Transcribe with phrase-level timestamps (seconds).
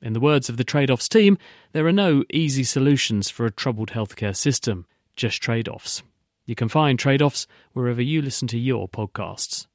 [0.00, 1.36] In the words of the Trade Offs team,
[1.72, 6.04] there are no easy solutions for a troubled healthcare system, just trade offs.
[6.46, 9.66] You can find Trade Offs wherever you listen to your podcasts.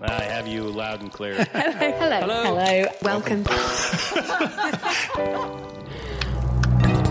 [0.00, 1.42] I have you loud and clear.
[1.52, 2.20] Hello.
[2.20, 2.42] Hello.
[2.44, 2.86] Hello.
[3.02, 3.44] Welcome.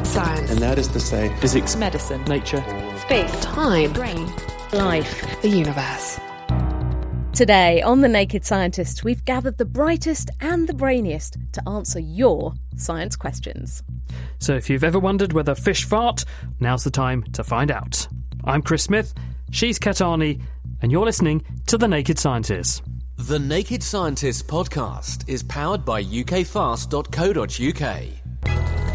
[0.05, 0.51] Science.
[0.51, 2.23] And that is to say, Physics, Medicine.
[2.25, 2.63] nature,
[2.99, 3.39] Space.
[3.41, 3.91] Time.
[3.91, 4.31] brain.
[4.71, 5.41] Life.
[5.41, 6.19] The universe.
[7.37, 12.55] Today on The Naked Scientists, we've gathered the brightest and the brainiest to answer your
[12.77, 13.83] science questions.
[14.39, 16.25] So if you've ever wondered whether fish fart,
[16.59, 18.07] now's the time to find out.
[18.43, 19.13] I'm Chris Smith,
[19.51, 20.41] she's Kat Arney,
[20.81, 22.81] and you're listening to The Naked Scientists.
[23.17, 28.86] The Naked Scientists podcast is powered by ukfast.co.uk.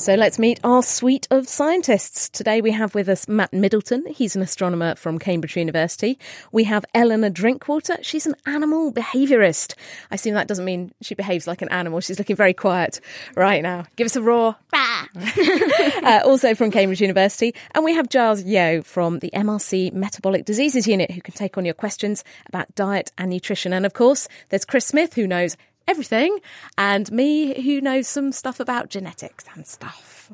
[0.00, 2.30] So let's meet our suite of scientists.
[2.30, 4.06] Today we have with us Matt Middleton.
[4.06, 6.18] He's an astronomer from Cambridge University.
[6.52, 7.98] We have Eleanor Drinkwater.
[8.00, 9.74] She's an animal behaviourist.
[10.10, 12.00] I assume that doesn't mean she behaves like an animal.
[12.00, 13.02] She's looking very quiet
[13.36, 13.84] right now.
[13.96, 14.56] Give us a roar.
[14.72, 17.54] uh, also from Cambridge University.
[17.74, 21.66] And we have Giles Yeo from the MRC Metabolic Diseases Unit who can take on
[21.66, 23.74] your questions about diet and nutrition.
[23.74, 26.38] And of course, there's Chris Smith who knows everything,
[26.78, 30.30] and me who knows some stuff about genetics and stuff.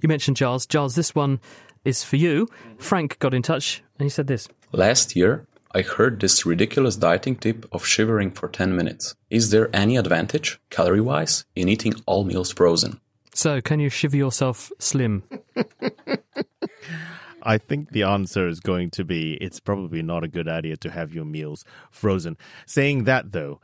[0.00, 0.66] You mentioned Giles.
[0.66, 1.40] Giles, this one
[1.84, 2.48] is for you.
[2.78, 4.48] Frank got in touch and he said this.
[4.72, 9.14] last year I heard this ridiculous dieting tip of shivering for 10 minutes.
[9.28, 13.00] Is there any advantage, calorie wise, in eating all meals frozen?
[13.34, 15.22] So, can you shiver yourself slim?
[17.42, 20.90] I think the answer is going to be it's probably not a good idea to
[20.90, 22.36] have your meals frozen.
[22.66, 23.60] Saying that though,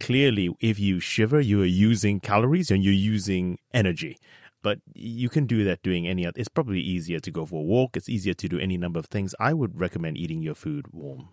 [0.00, 4.16] clearly if you shiver, you are using calories and you're using energy.
[4.62, 6.40] But you can do that doing any other.
[6.40, 7.96] It's probably easier to go for a walk.
[7.96, 9.34] It's easier to do any number of things.
[9.38, 11.28] I would recommend eating your food warm.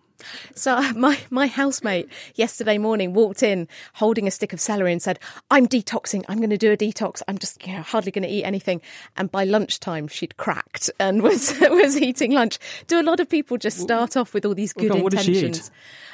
[0.55, 5.19] So my my housemate yesterday morning walked in holding a stick of celery and said,
[5.51, 6.23] "I'm detoxing.
[6.27, 7.21] I'm going to do a detox.
[7.27, 8.81] I'm just you know, hardly going to eat anything."
[9.17, 12.59] And by lunchtime, she'd cracked and was was eating lunch.
[12.87, 15.71] Do a lot of people just start off with all these good did she intentions?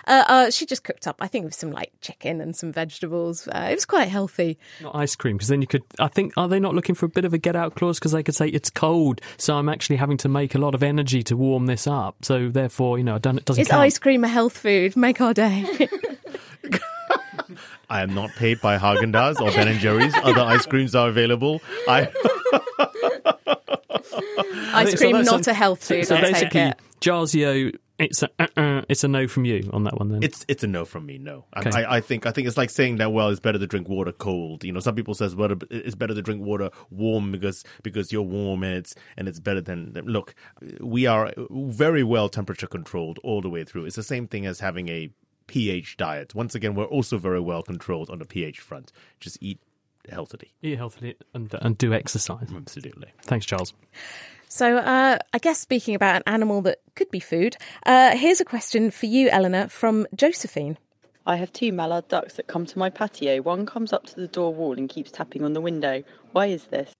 [0.07, 3.47] Uh, uh, she just cooked up, I think, with some like chicken and some vegetables.
[3.47, 4.57] Uh, it was quite healthy.
[4.81, 5.83] Not ice cream, because then you could.
[5.99, 7.99] I think are they not looking for a bit of a get out clause?
[7.99, 10.81] Because they could say it's cold, so I'm actually having to make a lot of
[10.81, 12.15] energy to warm this up.
[12.23, 13.81] So therefore, you know, I don't, it doesn't Is count.
[13.81, 14.95] ice cream a health food?
[14.97, 15.65] Make our day.
[17.89, 20.13] I am not paid by Haagen Dazs or Ben and Jerry's.
[20.23, 21.59] Other ice creams are available.
[21.87, 22.09] I
[24.73, 26.05] ice cream, that's not a- a health food.
[26.05, 26.79] So I take basically, it.
[26.99, 30.09] Giles Yeo, it's a uh-uh, it's a no from you on that one.
[30.09, 31.17] Then It's it's a no from me.
[31.17, 31.83] No, I- Okay.
[31.83, 33.11] I, I think I think it's like saying that.
[33.11, 34.63] Well, it's better to drink water cold.
[34.63, 38.21] You know, some people says well, it's better to drink water warm because because you're
[38.23, 39.93] warm and it's and it's better than.
[40.05, 40.33] Look,
[40.79, 43.85] we are very well temperature controlled all the way through.
[43.85, 45.09] It's the same thing as having a
[45.47, 46.33] pH diet.
[46.35, 48.91] Once again, we're also very well controlled on the pH front.
[49.19, 49.59] Just eat
[50.09, 50.51] healthily.
[50.61, 52.47] eat healthily and, and do exercise.
[52.55, 53.09] Absolutely.
[53.23, 53.73] Thanks, Giles.
[54.51, 57.55] So, uh, I guess speaking about an animal that could be food,
[57.85, 60.79] uh, here's a question for you, Eleanor, from Josephine.
[61.27, 63.43] I have two mallard ducks that come to my patio.
[63.43, 66.03] One comes up to the door wall and keeps tapping on the window.
[66.31, 66.91] Why is this?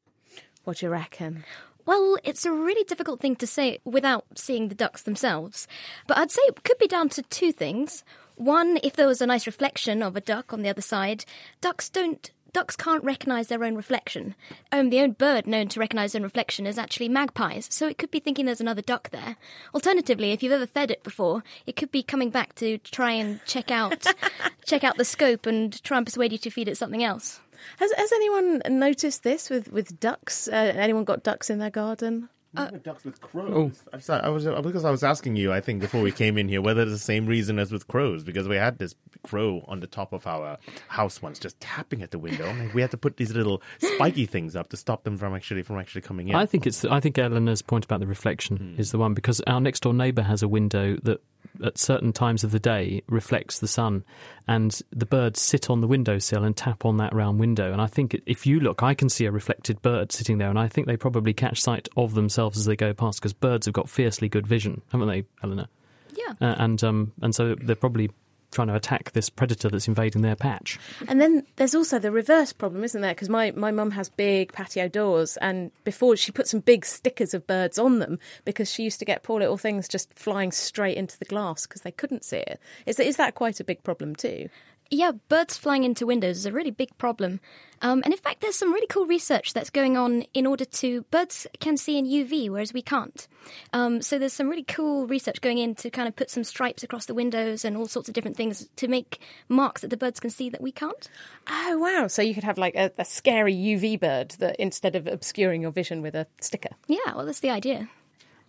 [0.64, 1.44] What do you reckon?
[1.88, 5.68] Well, it's a really difficult thing to say without seeing the ducks themselves.
[6.06, 8.04] But I'd say it could be down to two things.
[8.36, 11.26] One, if there was a nice reflection of a duck on the other side,
[11.62, 12.30] ducks don't.
[12.52, 14.36] Ducks can't recognise their own reflection.
[14.72, 17.98] Um, the only bird known to recognise their own reflection is actually magpies, so it
[17.98, 19.38] could be thinking there's another duck there.
[19.74, 23.40] Alternatively, if you've ever fed it before, it could be coming back to try and
[23.46, 24.06] check out
[24.66, 27.40] check out the scope and try and persuade you to feed it something else.
[27.78, 30.48] Has, has anyone noticed this with, with ducks?
[30.48, 32.30] Uh, anyone got ducks in their garden?
[32.56, 33.84] Uh, ducks with crows.
[33.86, 33.90] Oh.
[33.94, 35.54] I'm sorry, I was because I was asking you.
[35.54, 38.24] I think before we came in here whether it's the same reason as with crows
[38.24, 40.58] because we had this crow on the top of our
[40.88, 42.46] house once, just tapping at the window.
[42.46, 45.62] And we had to put these little spiky things up to stop them from actually
[45.62, 46.36] from actually coming in.
[46.36, 46.84] I think it's.
[46.86, 48.80] I think Eleanor's point about the reflection hmm.
[48.80, 51.22] is the one because our next door neighbour has a window that
[51.64, 54.04] at certain times of the day reflects the sun,
[54.50, 57.72] and the birds sit on the windowsill and tap on that round window.
[57.72, 60.58] And I think if you look, I can see a reflected bird sitting there, and
[60.58, 63.74] I think they probably catch sight of themselves as they go past because birds have
[63.74, 65.68] got fiercely good vision, haven't they, Eleanor?
[66.16, 66.34] Yeah.
[66.42, 68.10] Uh, and um, and so they're probably
[68.52, 70.80] trying to attack this predator that's invading their patch.
[71.08, 73.14] And then there's also the reverse problem, isn't there?
[73.14, 77.34] Because my, my mum has big patio doors, and before she put some big stickers
[77.34, 80.98] of birds on them because she used to get poor little things just flying straight
[80.98, 82.60] into the glass because they couldn't see it.
[82.86, 84.50] Is, is that quite a big problem too?
[84.92, 87.40] Yeah, birds flying into windows is a really big problem.
[87.82, 91.04] Um, and in fact, there's some really cool research that's going on in order to.
[91.04, 93.28] Birds can see in UV, whereas we can't.
[93.72, 96.84] Um, so there's some really cool research going in to kind of put some stripes
[96.84, 100.20] across the windows and all sorts of different things to make marks that the birds
[100.20, 101.08] can see that we can't.
[101.48, 102.08] Oh, wow.
[102.08, 105.72] So you could have like a, a scary UV bird that instead of obscuring your
[105.72, 106.70] vision with a sticker.
[106.88, 107.90] Yeah, well, that's the idea.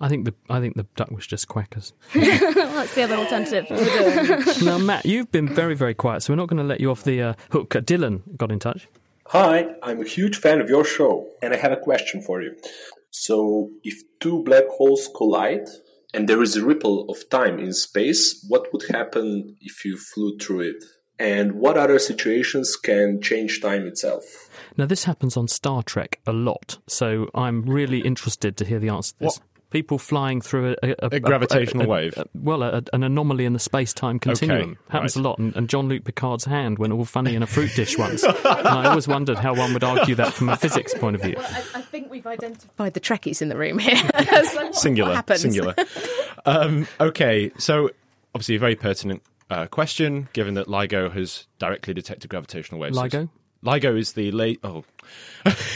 [0.00, 1.92] I think the I think the duck was just quackers.
[2.14, 4.62] well, that's the other alternative.
[4.62, 7.04] now, Matt, you've been very very quiet, so we're not going to let you off
[7.04, 7.76] the uh, hook.
[7.76, 8.88] Uh, Dylan got in touch.
[9.26, 12.56] Hi, I'm a huge fan of your show, and I have a question for you.
[13.10, 15.68] So, if two black holes collide
[16.12, 20.36] and there is a ripple of time in space, what would happen if you flew
[20.38, 20.84] through it?
[21.18, 24.24] And what other situations can change time itself?
[24.76, 28.88] Now, this happens on Star Trek a lot, so I'm really interested to hear the
[28.88, 29.38] answer to this.
[29.38, 29.49] What?
[29.70, 32.14] People flying through a, a, A gravitational wave?
[32.34, 35.24] well, a, an anomaly in the space-time continuum happens right.
[35.24, 35.38] a lot.
[35.38, 38.24] And, and Jean-Luc Picard's hand went all funny in a fruit dish once.
[38.24, 41.36] and I always wondered how one would argue that from a physics point of view.
[41.38, 43.96] I, I think we've identified the Trekkies in the room here.
[44.50, 45.74] So what- singular, what singular.
[46.46, 47.90] um, okay, so
[48.34, 52.96] obviously a very pertinent uh, question, given that LIGO has directly detected gravitational waves.
[52.96, 53.28] LIGO?
[53.64, 54.84] LIGO is the la- oh,
[55.44, 55.74] It's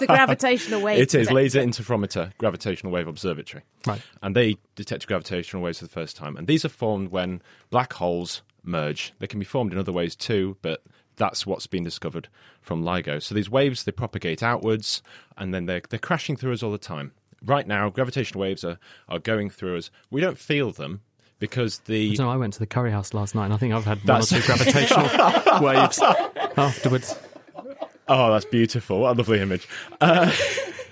[0.00, 1.00] the gravitational wave.
[1.00, 1.30] it is.
[1.30, 4.00] Laser Interferometer Gravitational Wave Observatory, Right.
[4.22, 6.36] and they detect gravitational waves for the first time.
[6.36, 9.12] And these are formed when black holes merge.
[9.18, 10.82] They can be formed in other ways too, but
[11.16, 12.28] that's what's been discovered
[12.60, 13.22] from LIGO.
[13.22, 15.02] So these waves they propagate outwards,
[15.36, 17.12] and then they're they're crashing through us all the time.
[17.44, 18.78] Right now, gravitational waves are,
[19.08, 19.90] are going through us.
[20.10, 21.02] We don't feel them
[21.44, 23.84] because the So I went to the curry house last night, and I think I've
[23.84, 26.00] had one or two gravitational waves
[26.56, 27.14] afterwards.
[28.08, 29.00] Oh, that's beautiful.
[29.00, 29.68] What a lovely image.
[30.00, 30.32] Uh,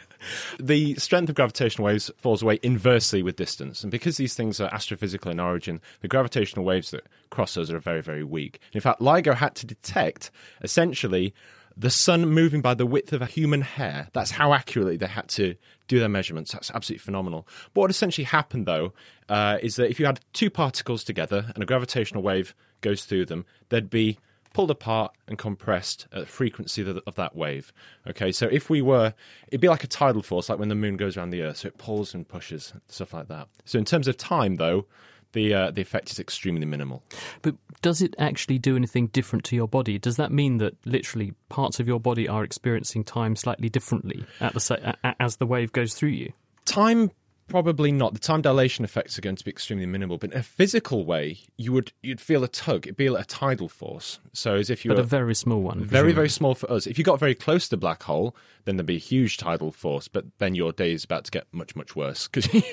[0.61, 3.83] the strength of gravitational waves falls away inversely with distance.
[3.83, 7.79] And because these things are astrophysical in origin, the gravitational waves that cross us are
[7.79, 8.61] very, very weak.
[8.75, 10.31] In fact, LIGO had to detect
[10.63, 11.35] essentially
[11.77, 14.09] the sun moving by the width of a human hair.
[14.13, 15.55] That's how accurately they had to
[15.89, 16.53] do their measurements.
[16.53, 17.47] That's absolutely phenomenal.
[17.75, 18.93] But what essentially happened, though,
[19.29, 23.27] uh, is that if you had two particles together and a gravitational wave goes through
[23.27, 24.19] them, they'd be
[24.53, 27.73] pulled apart and compressed at the frequency of, that wave.
[28.07, 29.15] Okay, so if we were,
[29.49, 31.69] it'd be like a tidal force, like when the moon goes around the Earth, so
[31.69, 33.49] it pulls and pushes, stuff like that.
[33.65, 34.87] So in terms of time, though,
[35.33, 37.03] the uh, the effect is extremely minimal.
[37.43, 39.99] But does it actually do anything different to your body?
[39.99, 44.55] Does that mean that literally parts of your body are experiencing time slightly differently at
[44.55, 46.33] the sa- as the wave goes through you?
[46.65, 47.11] Time
[47.53, 48.15] probably not.
[48.15, 51.39] The time dilation effects are going to be extremely minimal, but in a physical way,
[51.57, 52.87] you would you'd feel a tug.
[52.87, 54.19] It'd be like a tidal force.
[54.33, 55.85] So as if you But were a very small one.
[55.85, 56.87] very very small for us.
[56.89, 59.71] If you got very close to the black hole, then there'd be a huge tidal
[59.71, 60.09] force.
[60.09, 62.47] But then your day is about to get much much worse because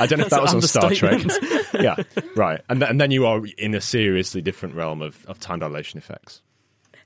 [0.00, 1.22] I don't know if that was on Star Trek.
[1.74, 1.96] yeah,
[2.34, 2.60] right.
[2.68, 5.98] And th- and then you are in a seriously different realm of, of time dilation
[5.98, 6.40] effects.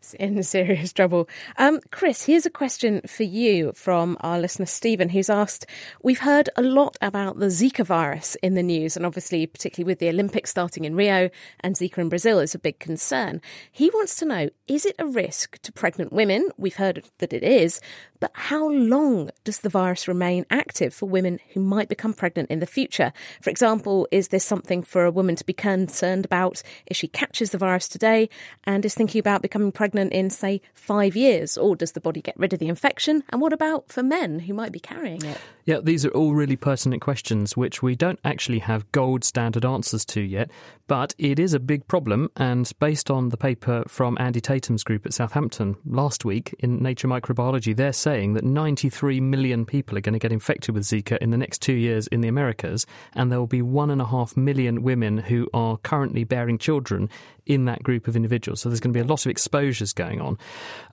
[0.18, 1.28] in serious trouble.
[1.56, 5.66] Um, Chris, here's a question for you from our listener Stephen, who's asked
[6.02, 9.98] We've heard a lot about the Zika virus in the news, and obviously, particularly with
[9.98, 13.40] the Olympics starting in Rio and Zika in Brazil, is a big concern.
[13.70, 16.48] He wants to know is it a risk to pregnant women?
[16.56, 17.80] We've heard that it is,
[18.20, 22.58] but how long does the virus remain active for women who might become pregnant in
[22.60, 23.12] the future?
[23.40, 27.50] For example, is this something for a woman to be concerned about if she catches
[27.50, 28.28] the virus today
[28.64, 31.58] and is thinking about becoming pregnant in, say, five years?
[31.58, 33.24] Or does the body get rid of the infection?
[33.30, 35.38] And what about for men who might be carrying it?
[35.64, 40.04] Yeah, these are all really pertinent questions which we don't actually have gold standard answers
[40.06, 40.50] to yet,
[40.86, 42.30] but it is a big problem.
[42.36, 47.08] And based on the paper from Andy Tatem's group at Southampton last week in Nature
[47.08, 51.30] Microbiology, they're saying that 93 million people are going to get infected with Zika in
[51.30, 54.38] the next two years in the Americas, and there will be one and a half
[54.38, 57.10] million women who are currently bearing children
[57.48, 58.60] in that group of individuals.
[58.60, 60.38] So there's going to be a lot of exposure seizures going on.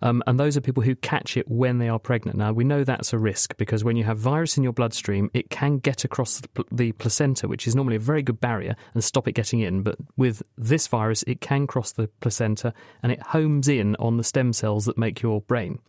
[0.01, 2.37] Um, and those are people who catch it when they are pregnant.
[2.37, 5.49] Now, we know that's a risk because when you have virus in your bloodstream, it
[5.49, 9.03] can get across the, pl- the placenta, which is normally a very good barrier, and
[9.03, 9.83] stop it getting in.
[9.83, 14.23] But with this virus, it can cross the placenta and it homes in on the
[14.23, 15.79] stem cells that make your brain,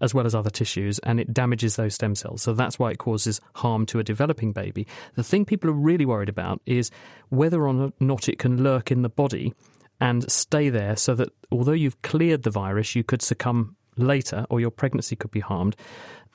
[0.00, 2.42] as well as other tissues, and it damages those stem cells.
[2.42, 4.86] So that's why it causes harm to a developing baby.
[5.14, 6.90] The thing people are really worried about is
[7.28, 9.54] whether or not it can lurk in the body
[10.00, 14.60] and stay there so that although you've cleared the virus, you could succumb later or
[14.60, 15.76] your pregnancy could be harmed.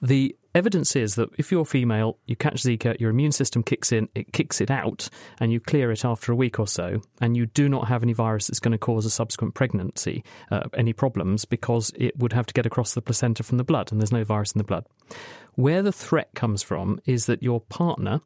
[0.01, 4.09] The evidence is that if you're female, you catch Zika, your immune system kicks in,
[4.15, 7.45] it kicks it out, and you clear it after a week or so, and you
[7.45, 11.45] do not have any virus that's going to cause a subsequent pregnancy, uh, any problems,
[11.45, 14.23] because it would have to get across the placenta from the blood, and there's no
[14.23, 14.85] virus in the blood.
[15.53, 18.21] Where the threat comes from is that your partner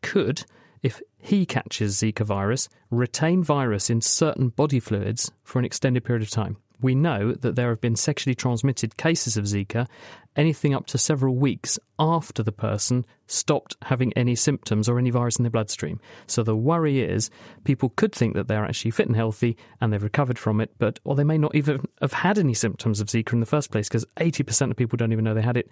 [0.00, 0.44] could
[0.82, 6.22] if he catches Zika virus, retain virus in certain body fluids for an extended period
[6.22, 6.56] of time.
[6.80, 9.88] We know that there have been sexually transmitted cases of Zika
[10.36, 15.36] anything up to several weeks after the person stopped having any symptoms or any virus
[15.36, 16.00] in their bloodstream.
[16.28, 17.30] So the worry is
[17.64, 21.00] people could think that they're actually fit and healthy and they've recovered from it, but
[21.02, 23.88] or they may not even have had any symptoms of Zika in the first place
[23.88, 25.68] because 80% of people don't even know they had it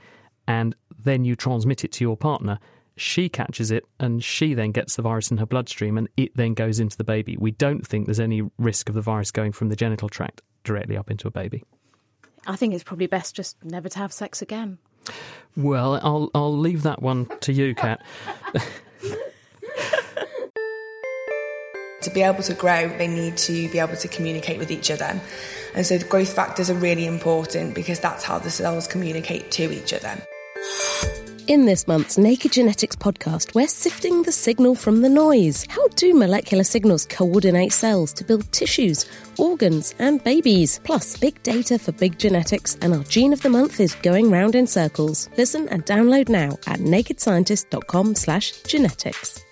[0.49, 0.75] and
[1.05, 2.59] then you transmit it to your partner
[2.97, 6.55] she catches it and she then gets the virus in her bloodstream and it then
[6.55, 7.37] goes into the baby.
[7.39, 10.97] We don't think there's any risk of the virus going from the genital tract directly
[10.97, 11.63] up into a baby.
[12.47, 14.79] I think it's probably best just never to have sex again.
[15.57, 18.05] Well, I'll I'll leave that one to you, Kat.
[22.03, 25.21] to be able to grow, they need to be able to communicate with each other.
[25.75, 29.73] And so the growth factors are really important because that's how the cells communicate to
[29.73, 30.23] each other.
[31.49, 35.65] In this month's Naked Genetics podcast, we're sifting the signal from the noise.
[35.69, 39.07] How do molecular signals coordinate cells to build tissues,
[39.39, 40.81] organs, and babies?
[40.83, 44.57] Plus, big data for big genetics, and our gene of the month is going round
[44.57, 45.29] in circles.
[45.37, 49.45] Listen and download now at nakedscientist.com/genetics.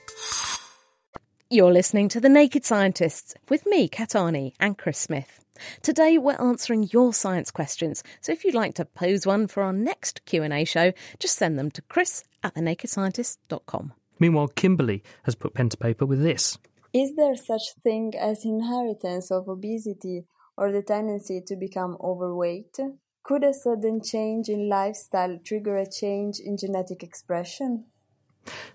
[1.49, 5.44] You're listening to The Naked Scientists with me, Kat Arney, and Chris Smith.
[5.82, 9.73] Today we're answering your science questions, so if you'd like to pose one for our
[9.73, 13.92] next Q&A show, just send them to chris at thenakedscientist.com.
[14.18, 16.58] Meanwhile, Kimberly has put pen to paper with this.
[16.92, 22.78] Is there such thing as inheritance of obesity or the tendency to become overweight?
[23.25, 27.87] Could a sudden change in lifestyle trigger a change in genetic expression?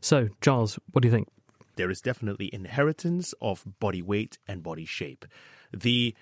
[0.02, 1.30] So, Giles, what do you think?
[1.76, 5.26] There is definitely inheritance of body weight and body shape.
[5.72, 6.16] The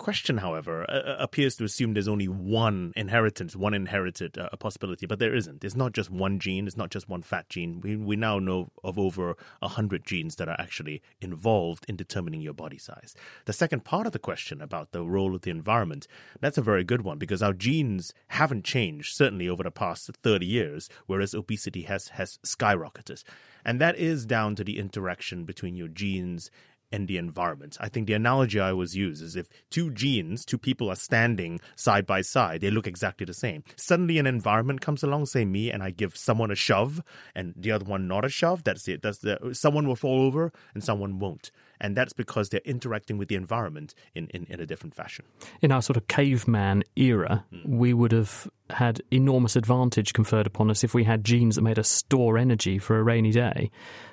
[0.00, 5.18] question, however, uh, appears to assume there's only one inheritance, one inherited uh, possibility, but
[5.18, 5.62] there isn't.
[5.62, 6.66] It's not just one gene.
[6.66, 7.80] It's not just one fat gene.
[7.82, 12.40] We we now know of over a hundred genes that are actually involved in determining
[12.40, 13.14] your body size.
[13.44, 16.08] The second part of the question about the role of the environment,
[16.40, 20.46] that's a very good one because our genes haven't changed certainly over the past thirty
[20.46, 23.22] years, whereas obesity has has skyrocketed.
[23.64, 26.50] And that is down to the interaction between your genes
[26.92, 27.76] and the environment.
[27.80, 31.60] I think the analogy I always use is if two genes, two people are standing
[31.76, 33.62] side by side, they look exactly the same.
[33.76, 37.02] Suddenly an environment comes along, say me, and I give someone a shove
[37.34, 39.02] and the other one not a shove, that's it.
[39.02, 41.50] That's the someone will fall over and someone won't.
[41.80, 45.24] And that's because they're interacting with the environment in, in, in a different fashion.
[45.62, 47.66] In our sort of caveman era, mm.
[47.66, 51.78] we would have had enormous advantage conferred upon us if we had genes that made
[51.78, 53.70] us store energy for a rainy day.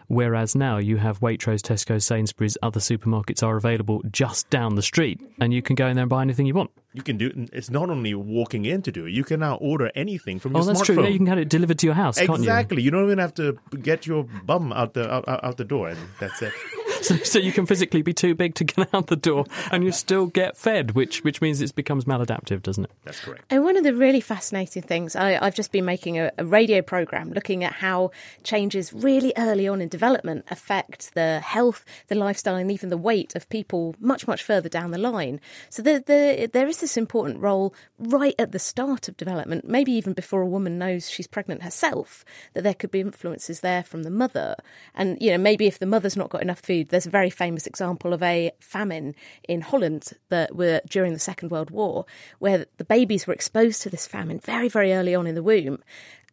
[0.07, 5.19] Whereas now you have Waitrose, Tesco, Sainsbury's, other supermarkets are available just down the street,
[5.41, 6.71] and you can go in there and buy anything you want.
[6.93, 7.49] You can do it.
[7.51, 9.11] It's not only walking in to do it.
[9.11, 10.95] You can now order anything from your oh, your that's smartphone.
[10.95, 11.03] true.
[11.03, 12.17] Yeah, you can have it delivered to your house.
[12.17, 12.77] Exactly.
[12.77, 12.85] You?
[12.85, 12.91] you?
[12.91, 16.41] don't even have to get your bum out the out, out the door, and that's
[16.41, 16.53] it.
[17.01, 19.91] So, so, you can physically be too big to get out the door, and you
[19.91, 22.91] still get fed, which which means it becomes maladaptive, doesn't it?
[23.03, 23.45] That's correct.
[23.49, 26.81] And one of the really fascinating things, I, have just been making a, a, radio
[26.81, 28.11] program looking at how
[28.43, 33.35] changes really early on in development affect the health, the lifestyle, and even the weight
[33.35, 35.39] of people much much further down the line.
[35.69, 39.91] So the, the, there is this important role right at the start of development, maybe
[39.93, 42.23] even before a woman knows she's pregnant herself,
[42.53, 44.55] that there could be influences there from the mother,
[44.93, 47.67] and you know maybe if the mother's not got enough food there's a very famous
[47.67, 49.15] example of a famine
[49.47, 52.05] in Holland that were during the Second World War,
[52.39, 55.83] where the babies were exposed to this famine very, very early on in the womb.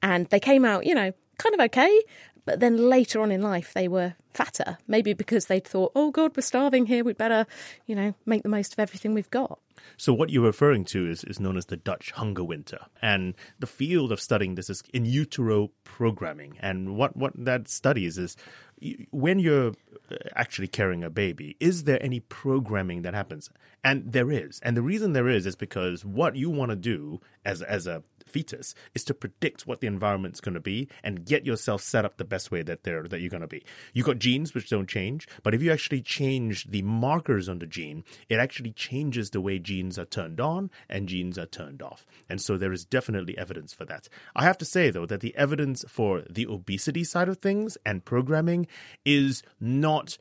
[0.02, 2.02] And they came out, you know, kind of okay.
[2.44, 4.78] But then later on in life they were fatter.
[4.86, 7.46] Maybe because they'd thought, oh God, we're starving here, we'd better,
[7.86, 9.58] you know, make the most of everything we've got.
[9.96, 12.78] So what you're referring to is, is known as the Dutch hunger winter.
[13.02, 16.56] And the field of studying this is in utero programming.
[16.60, 18.36] And what, what that studies is
[19.10, 19.72] when you're
[20.10, 23.50] uh, actually carrying a baby, is there any programming that happens?
[23.82, 24.60] And there is.
[24.62, 28.02] And the reason there is is because what you want to do as as a
[28.34, 32.16] fetus is to predict what the environment's going to be and get yourself set up
[32.16, 33.64] the best way that they're that you're going to be.
[33.92, 37.66] You've got genes which don't change, but if you actually change the markers on the
[37.66, 42.04] gene, it actually changes the way genes are turned on and genes are turned off.
[42.28, 44.08] And so there is definitely evidence for that.
[44.34, 48.04] I have to say though that the evidence for the obesity side of things and
[48.04, 48.66] programming
[49.04, 50.18] is not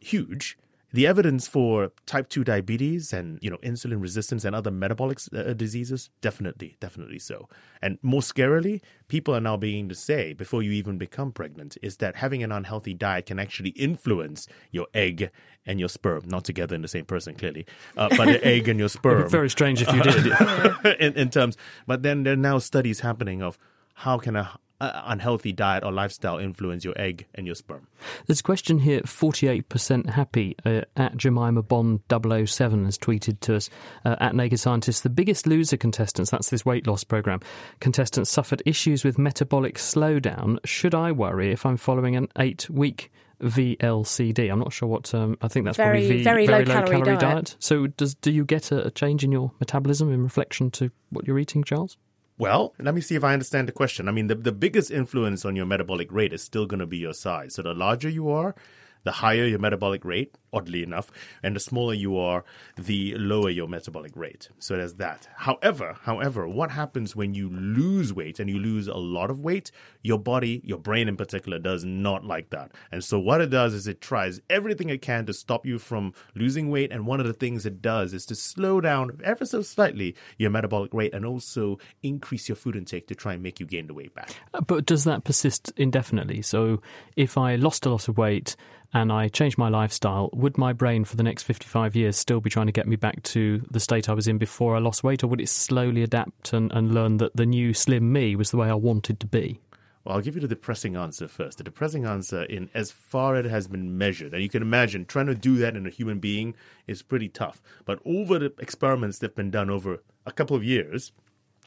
[0.00, 0.56] huge
[0.92, 5.52] the evidence for type 2 diabetes and you know insulin resistance and other metabolic uh,
[5.54, 7.48] diseases definitely definitely so.
[7.80, 11.96] And more scarily people are now beginning to say before you even become pregnant is
[11.98, 15.30] that having an unhealthy diet can actually influence your egg
[15.66, 16.22] and your sperm.
[16.26, 17.66] Not together in the same person clearly.
[17.96, 19.28] Uh, but the egg and your sperm.
[19.28, 20.26] Very strange if you did.
[21.00, 21.56] In, in terms.
[21.86, 23.58] But then there are now studies happening of
[23.94, 27.86] how can a uh, unhealthy diet or lifestyle influence your egg and your sperm?
[28.26, 33.70] There's a question here 48% happy uh, at Jemima Bond 007 has tweeted to us
[34.04, 35.02] uh, at Naked Scientists.
[35.02, 37.40] The biggest loser contestants, that's this weight loss program,
[37.80, 40.58] contestants suffered issues with metabolic slowdown.
[40.64, 43.12] Should I worry if I'm following an eight week
[43.42, 44.52] VLCD.
[44.52, 45.12] I'm not sure what.
[45.12, 47.20] Um, I think that's very, probably v, very, very low, low, calorie, calorie diet.
[47.20, 47.56] diet.
[47.58, 51.26] So, does do you get a, a change in your metabolism in reflection to what
[51.26, 51.96] you're eating, Giles?
[52.42, 54.08] Well, let me see if I understand the question.
[54.08, 56.98] I mean, the, the biggest influence on your metabolic rate is still going to be
[56.98, 57.54] your size.
[57.54, 58.56] So the larger you are,
[59.04, 61.10] the higher your metabolic rate, oddly enough,
[61.42, 62.44] and the smaller you are,
[62.76, 64.48] the lower your metabolic rate.
[64.58, 65.28] So there's that.
[65.36, 69.70] However, however, what happens when you lose weight and you lose a lot of weight?
[70.02, 72.72] Your body, your brain in particular, does not like that.
[72.90, 76.14] And so what it does is it tries everything it can to stop you from
[76.34, 76.92] losing weight.
[76.92, 80.50] And one of the things it does is to slow down ever so slightly your
[80.50, 83.94] metabolic rate and also increase your food intake to try and make you gain the
[83.94, 84.34] weight back.
[84.66, 86.42] But does that persist indefinitely?
[86.42, 86.82] So,
[87.16, 88.56] if I lost a lot of weight
[88.92, 92.50] and I changed my lifestyle, would my brain for the next 55 years still be
[92.50, 95.24] trying to get me back to the state I was in before I lost weight,
[95.24, 98.58] or would it slowly adapt and, and learn that the new slim me was the
[98.58, 99.60] way I wanted to be?
[100.04, 101.58] Well, I'll give you the depressing answer first.
[101.58, 105.04] The depressing answer, in as far as it has been measured, and you can imagine
[105.04, 106.54] trying to do that in a human being
[106.86, 107.62] is pretty tough.
[107.84, 111.12] But over the experiments that have been done over a couple of years,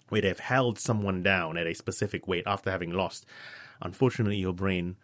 [0.10, 3.26] where they've held someone down at a specific weight after having lost,
[3.82, 4.97] unfortunately, your brain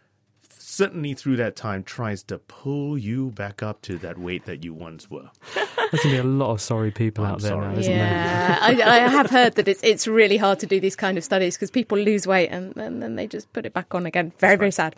[0.58, 4.74] certainly through that time tries to pull you back up to that weight that you
[4.74, 5.30] once were.
[5.56, 8.82] There's going to be a lot of sorry people out there now, isn't yeah, I,
[8.82, 11.72] I have heard that it's it's really hard to do these kind of studies because
[11.72, 14.32] people lose weight and, and then they just put it back on again.
[14.40, 14.96] Very very sad.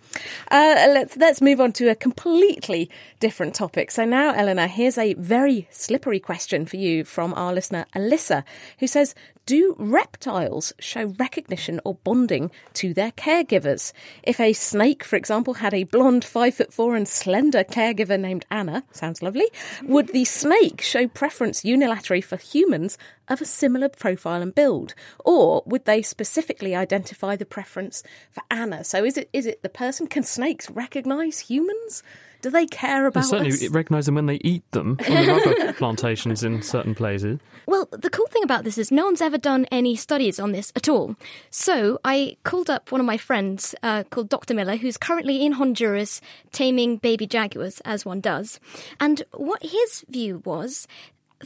[0.52, 2.90] Uh, let's let's move on to a completely
[3.20, 3.90] different topic.
[3.92, 8.44] So now, Eleanor, here's a very slippery question for you from our listener Alyssa,
[8.80, 13.92] who says, "Do reptiles show recognition or bonding to their caregivers?
[14.24, 18.46] If a snake, for example, had a blonde, five foot four, and slender caregiver named
[18.50, 19.48] Anna, sounds lovely,
[19.84, 25.64] would the snake show preference unilaterally for humans of a similar profile and build, or
[25.66, 28.02] would they specifically identify the preference
[28.32, 28.84] for Anna?
[28.84, 30.08] So is it is it the person?
[30.08, 32.02] Can snakes recognise humans?
[32.44, 33.70] Do they care They about certainly us?
[33.70, 37.40] recognise them when they eat them on the rubber plantations in certain places.
[37.66, 40.72] Well, the cool thing about this is no one's ever done any studies on this
[40.76, 41.16] at all.
[41.50, 44.54] So I called up one of my friends uh, called Dr.
[44.54, 46.20] Miller, who's currently in Honduras
[46.52, 48.60] taming baby jaguars, as one does.
[49.00, 50.88] And what his view was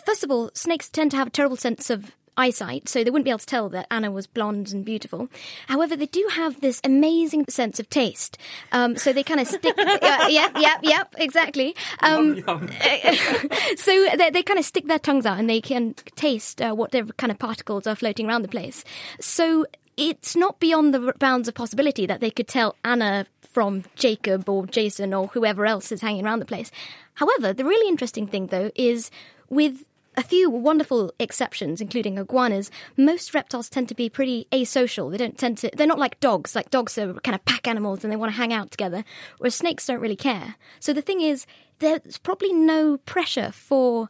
[0.05, 3.26] first of all, snakes tend to have a terrible sense of eyesight, so they wouldn't
[3.26, 5.28] be able to tell that Anna was blonde and beautiful.
[5.67, 8.38] However, they do have this amazing sense of taste.
[8.71, 9.76] Um, so they kind of stick.
[9.78, 11.76] yeah, yep, yep, yep, exactly.
[12.02, 12.38] Um,
[13.78, 17.13] so they, they kind of stick their tongues out and they can taste uh, whatever
[17.13, 18.84] kind of particles are floating around the place.
[19.19, 19.65] So
[19.97, 24.67] it's not beyond the bounds of possibility that they could tell Anna from Jacob or
[24.67, 26.69] Jason or whoever else is hanging around the place.
[27.15, 29.10] However, the really interesting thing, though, is
[29.50, 29.84] with
[30.17, 35.12] a few wonderful exceptions, including iguanas, most reptiles tend to be pretty asocial.
[35.12, 36.56] They don't tend to, they're not like dogs.
[36.56, 39.06] Like dogs are kind of pack animals and they want to hang out together,
[39.38, 40.56] whereas snakes don't really care.
[40.80, 41.45] So the thing is,
[41.80, 44.10] there's probably no pressure for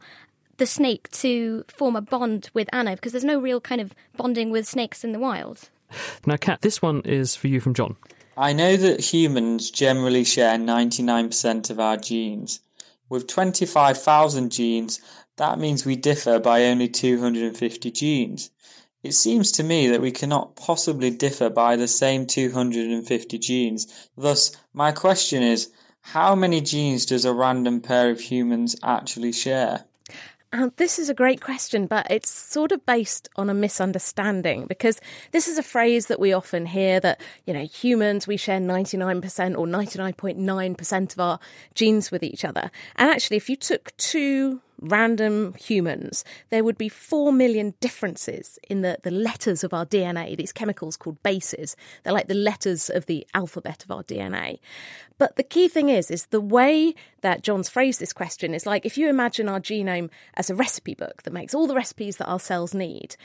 [0.56, 4.50] the snake to form a bond with Anna because there's no real kind of bonding
[4.50, 5.70] with snakes in the wild.
[6.26, 7.96] Now, Kat, this one is for you from John.
[8.38, 12.62] I know that humans generally share 99% of our genes.
[13.10, 15.00] With 25,000 genes,
[15.38, 18.50] that means we differ by only 250 genes.
[19.04, 24.10] It seems to me that we cannot possibly differ by the same 250 genes.
[24.18, 25.72] Thus, my question is
[26.02, 29.86] how many genes does a random pair of humans actually share?
[30.52, 35.00] And this is a great question, but it's sort of based on a misunderstanding because
[35.32, 39.58] this is a phrase that we often hear that, you know, humans, we share 99%
[39.58, 41.40] or 99.9% of our
[41.76, 42.72] genes with each other.
[42.96, 48.82] And actually, if you took two random humans, there would be 4 million differences in
[48.82, 51.76] the, the letters of our DNA, these chemicals called bases.
[52.04, 54.60] They're like the letters of the alphabet of our DNA.
[55.18, 58.86] But the key thing is, is the way that John's phrased this question is like
[58.86, 62.28] if you imagine our genome as a recipe book that makes all the recipes that
[62.28, 63.16] our cells need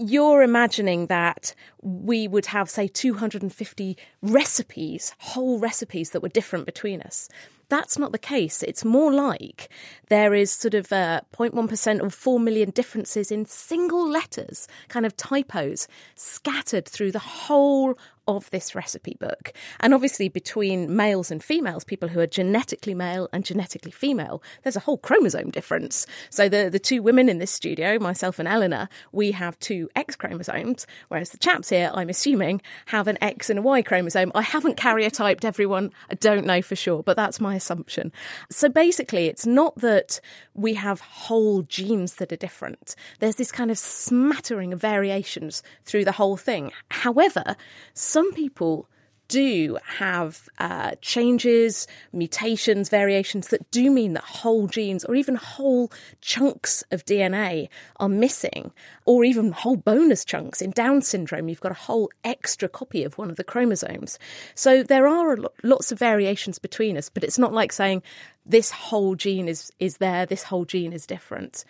[0.00, 7.02] you're imagining that we would have, say, 250 recipes, whole recipes that were different between
[7.02, 7.28] us.
[7.70, 8.62] That's not the case.
[8.64, 9.70] It's more like
[10.08, 15.16] there is sort of uh, 0.1% or 4 million differences in single letters, kind of
[15.16, 17.96] typos, scattered through the whole
[18.28, 19.52] of this recipe book.
[19.80, 24.76] And obviously, between males and females, people who are genetically male and genetically female, there's
[24.76, 26.06] a whole chromosome difference.
[26.30, 30.16] So, the, the two women in this studio, myself and Eleanor, we have two X
[30.16, 34.32] chromosomes, whereas the chaps here, I'm assuming, have an X and a Y chromosome.
[34.34, 38.12] I haven't karyotyped everyone, I don't know for sure, but that's my assumption.
[38.50, 40.20] So, basically, it's not that
[40.54, 46.04] we have whole genes that are different, there's this kind of smattering of variations through
[46.04, 46.72] the whole thing.
[46.90, 47.56] However,
[47.94, 48.88] some people
[49.30, 55.90] do have uh, changes, mutations, variations that do mean that whole genes or even whole
[56.20, 58.72] chunks of DNA are missing,
[59.06, 60.60] or even whole bonus chunks.
[60.60, 64.18] In Down syndrome, you've got a whole extra copy of one of the chromosomes.
[64.56, 68.02] So there are lots of variations between us, but it's not like saying
[68.44, 71.64] this whole gene is, is there, this whole gene is different.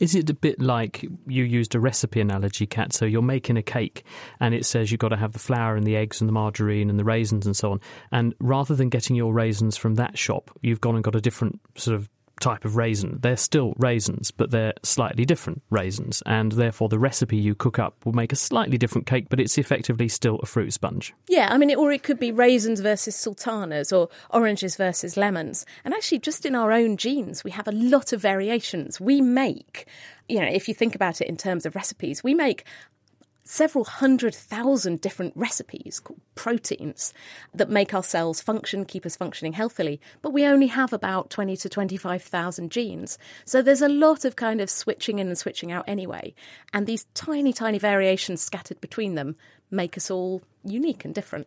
[0.00, 2.92] Is it a bit like you used a recipe analogy, Kat?
[2.92, 4.04] So you're making a cake
[4.40, 6.90] and it says you've got to have the flour and the eggs and the margarine
[6.90, 7.80] and the raisins and so on.
[8.12, 11.60] And rather than getting your raisins from that shop, you've gone and got a different
[11.76, 12.08] sort of
[12.40, 13.18] type of raisin.
[13.22, 18.04] They're still raisins, but they're slightly different raisins, and therefore the recipe you cook up
[18.04, 21.14] will make a slightly different cake, but it's effectively still a fruit sponge.
[21.28, 25.64] Yeah, I mean, or it could be raisins versus sultanas or oranges versus lemons.
[25.84, 29.00] And actually, just in our own genes, we have a lot of variations.
[29.00, 29.86] We make
[30.28, 32.64] you know, if you think about it in terms of recipes, we make
[33.44, 37.12] several hundred thousand different recipes called proteins
[37.54, 41.56] that make our cells function, keep us functioning healthily, but we only have about 20
[41.58, 43.18] to 25,000 genes.
[43.44, 46.34] So there's a lot of kind of switching in and switching out anyway.
[46.72, 49.36] And these tiny, tiny variations scattered between them
[49.70, 51.46] make us all unique and different.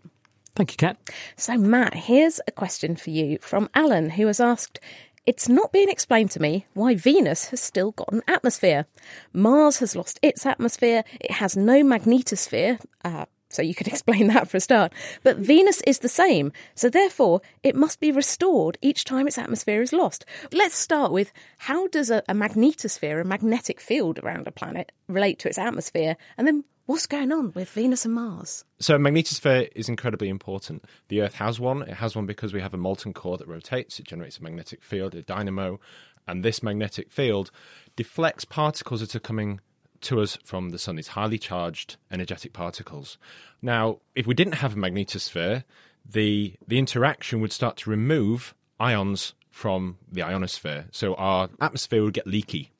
[0.56, 0.98] Thank you, Kat.
[1.36, 4.80] So, Matt, here's a question for you from Alan, who has asked
[5.28, 8.86] it's not being explained to me why Venus has still got an atmosphere.
[9.34, 12.80] Mars has lost its atmosphere, it has no magnetosphere.
[13.04, 14.94] Uh, so you could explain that for a start.
[15.24, 19.82] But Venus is the same, so therefore it must be restored each time its atmosphere
[19.82, 20.26] is lost.
[20.54, 25.40] Let's start with how does a, a magnetosphere, a magnetic field around a planet, relate
[25.40, 26.16] to its atmosphere?
[26.38, 28.64] And then What's going on with Venus and Mars?
[28.80, 30.86] So, magnetosphere is incredibly important.
[31.10, 31.82] The Earth has one.
[31.82, 34.00] It has one because we have a molten core that rotates.
[34.00, 35.82] It generates a magnetic field, a dynamo,
[36.30, 37.52] and this magnetic field
[37.98, 39.60] deflects particles that are coming
[40.00, 40.96] to us from the sun.
[40.96, 43.18] These highly charged, energetic particles.
[43.62, 45.66] Now, if we didn't have a magnetosphere,
[46.10, 50.86] the the interaction would start to remove ions from the ionosphere.
[50.94, 52.72] So our atmosphere would get leaky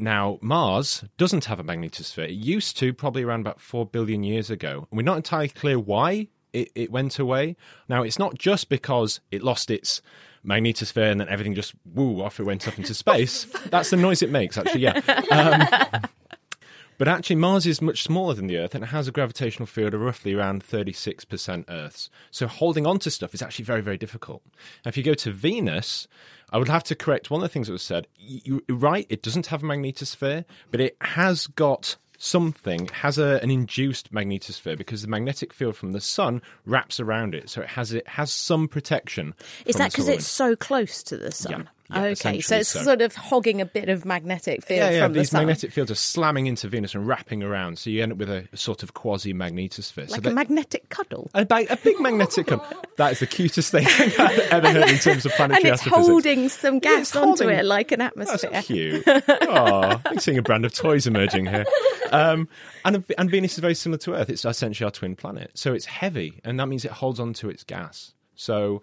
[0.00, 2.28] now, Mars doesn't have a magnetosphere.
[2.28, 4.86] It used to, probably around about 4 billion years ago.
[4.90, 7.56] we're not entirely clear why it, it went away.
[7.88, 10.02] Now, it's not just because it lost its
[10.46, 13.44] magnetosphere and then everything just, woo, off it went up into space.
[13.66, 15.00] That's the noise it makes, actually, yeah.
[15.30, 16.00] Um,
[16.98, 19.94] but actually, Mars is much smaller than the Earth and it has a gravitational field
[19.94, 22.10] of roughly around 36% Earth's.
[22.30, 24.42] So holding on to stuff is actually very, very difficult.
[24.84, 26.08] Now, if you go to Venus,
[26.50, 28.06] I would have to correct one of the things that was said.
[28.18, 33.50] You're right, it doesn't have a magnetosphere, but it has got something has a, an
[33.50, 37.92] induced magnetosphere because the magnetic field from the sun wraps around it, so it has
[37.92, 39.34] it has some protection.
[39.64, 41.68] Is that because it's so close to the sun?
[41.90, 42.00] Yeah.
[42.02, 42.82] Yeah, okay, so it's so.
[42.82, 45.40] sort of hogging a bit of magnetic field yeah, yeah, from the these sun.
[45.40, 48.48] magnetic fields are slamming into Venus and wrapping around, so you end up with a
[48.56, 50.10] sort of quasi magnetosphere.
[50.10, 51.30] Like so a magnetic cuddle.
[51.34, 52.66] A, a big magnetic cuddle.
[52.96, 53.86] That is the cutest thing
[54.18, 56.06] I've ever heard in terms of planetary And it's astrophysics.
[56.06, 57.48] holding some gas onto holding...
[57.50, 58.50] it like an atmosphere.
[58.52, 59.04] That's cute.
[59.52, 61.64] Oh, I'm seeing a brand of toys emerging here.
[62.12, 62.46] Um,
[62.84, 64.28] and, and Venus is very similar to Earth.
[64.28, 65.50] It's essentially our twin planet.
[65.54, 68.12] So it's heavy, and that means it holds on to its gas.
[68.34, 68.82] So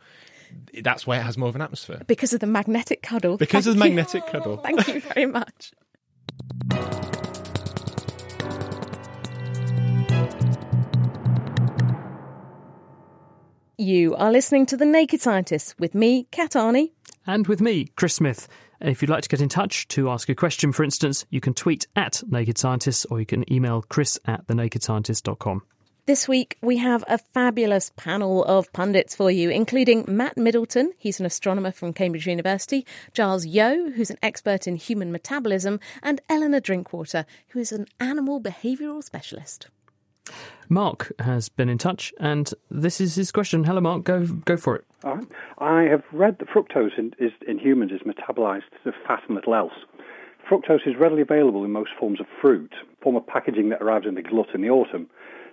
[0.82, 2.02] that's why it has more of an atmosphere.
[2.08, 3.38] Because of the magnetic cuddle.
[3.38, 3.96] Because Thank of the you.
[3.96, 4.58] magnetic cuddle.
[4.64, 5.72] Thank you very much.
[13.80, 16.92] You are listening to The Naked Scientists with me, Kat Arney.
[17.28, 18.48] And with me, Chris Smith.
[18.82, 21.42] And if you'd like to get in touch to ask a question, for instance, you
[21.42, 25.62] can tweet at Naked Scientists or you can email chris at thenakedscientist.com.
[26.08, 31.20] This week, we have a fabulous panel of pundits for you, including Matt Middleton, he's
[31.20, 36.62] an astronomer from Cambridge University, Giles Yeo, who's an expert in human metabolism, and Eleanor
[36.62, 39.67] Drinkwater, who is an animal behavioural specialist.
[40.70, 43.65] Mark has been in touch, and this is his question.
[43.65, 44.06] Hello, Mark.
[44.06, 44.86] Go go for it.
[45.04, 45.28] All right.
[45.58, 49.56] I have read that fructose in, is, in humans is metabolized to fat and little
[49.56, 49.74] else.
[50.50, 54.15] Fructose is readily available in most forms of fruit, form of packaging that arrives in
[54.15, 55.10] the glut in the autumn.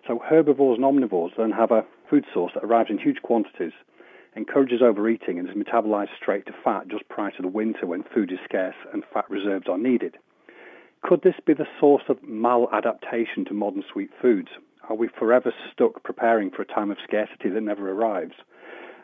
[0.06, 3.72] So herbivores and omnivores then have a food source that arrives in huge quantities,
[4.36, 8.30] encourages overeating, and is metabolized straight to fat just prior to the winter when food
[8.30, 10.18] is scarce and fat reserves are needed.
[11.02, 14.48] Could this be the source of maladaptation to modern sweet foods?
[14.88, 18.34] Are we forever stuck preparing for a time of scarcity that never arrives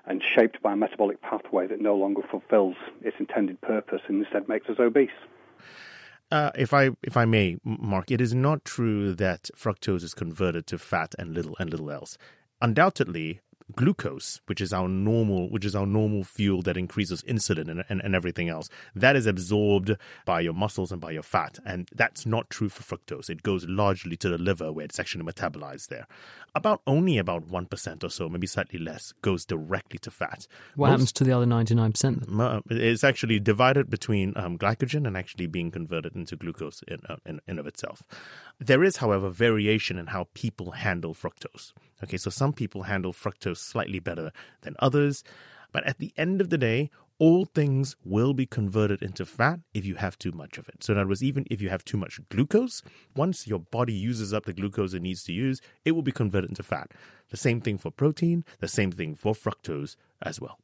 [0.06, 4.48] and shaped by a metabolic pathway that no longer fulfills its intended purpose and instead
[4.48, 5.10] makes us obese?
[6.30, 10.66] Uh, if I if I may, Mark, it is not true that fructose is converted
[10.68, 12.16] to fat and little and little else.
[12.62, 13.40] Undoubtedly,
[13.74, 18.00] glucose, which is our normal, which is our normal fuel that increases insulin and, and,
[18.02, 21.58] and, everything else, that is absorbed by your muscles and by your fat.
[21.64, 23.30] And that's not true for fructose.
[23.30, 26.06] It goes largely to the liver where it's actually metabolized there.
[26.54, 30.46] About only about 1% or so, maybe slightly less, goes directly to fat.
[30.74, 32.62] What Most, happens to the other 99%?
[32.70, 37.40] It's actually divided between um, glycogen and actually being converted into glucose in, uh, in,
[37.46, 38.02] in of itself.
[38.58, 41.72] There is, however, variation in how people handle fructose.
[42.02, 44.32] Okay, so some people handle fructose slightly better
[44.62, 45.22] than others,
[45.72, 49.84] but at the end of the day, all things will be converted into fat if
[49.84, 50.82] you have too much of it.
[50.82, 52.82] So, in other words, even if you have too much glucose,
[53.14, 56.50] once your body uses up the glucose it needs to use, it will be converted
[56.50, 56.90] into fat.
[57.28, 60.58] The same thing for protein, the same thing for fructose as well.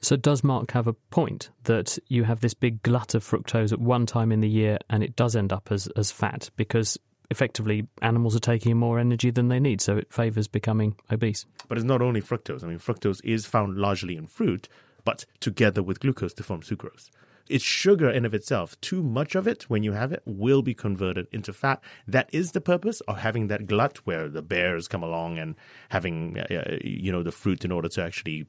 [0.00, 3.80] So, does Mark have a point that you have this big glut of fructose at
[3.80, 6.98] one time in the year and it does end up as, as fat because
[7.30, 11.46] effectively animals are taking more energy than they need, so it favours becoming obese.
[11.66, 12.62] But it's not only fructose.
[12.62, 14.68] I mean, fructose is found largely in fruit,
[15.04, 17.10] but together with glucose to form sucrose.
[17.48, 18.80] It's sugar in of itself.
[18.80, 21.82] Too much of it, when you have it, will be converted into fat.
[22.06, 25.54] That is the purpose of having that glut, where the bears come along and
[25.90, 28.46] having, uh, you know, the fruit in order to actually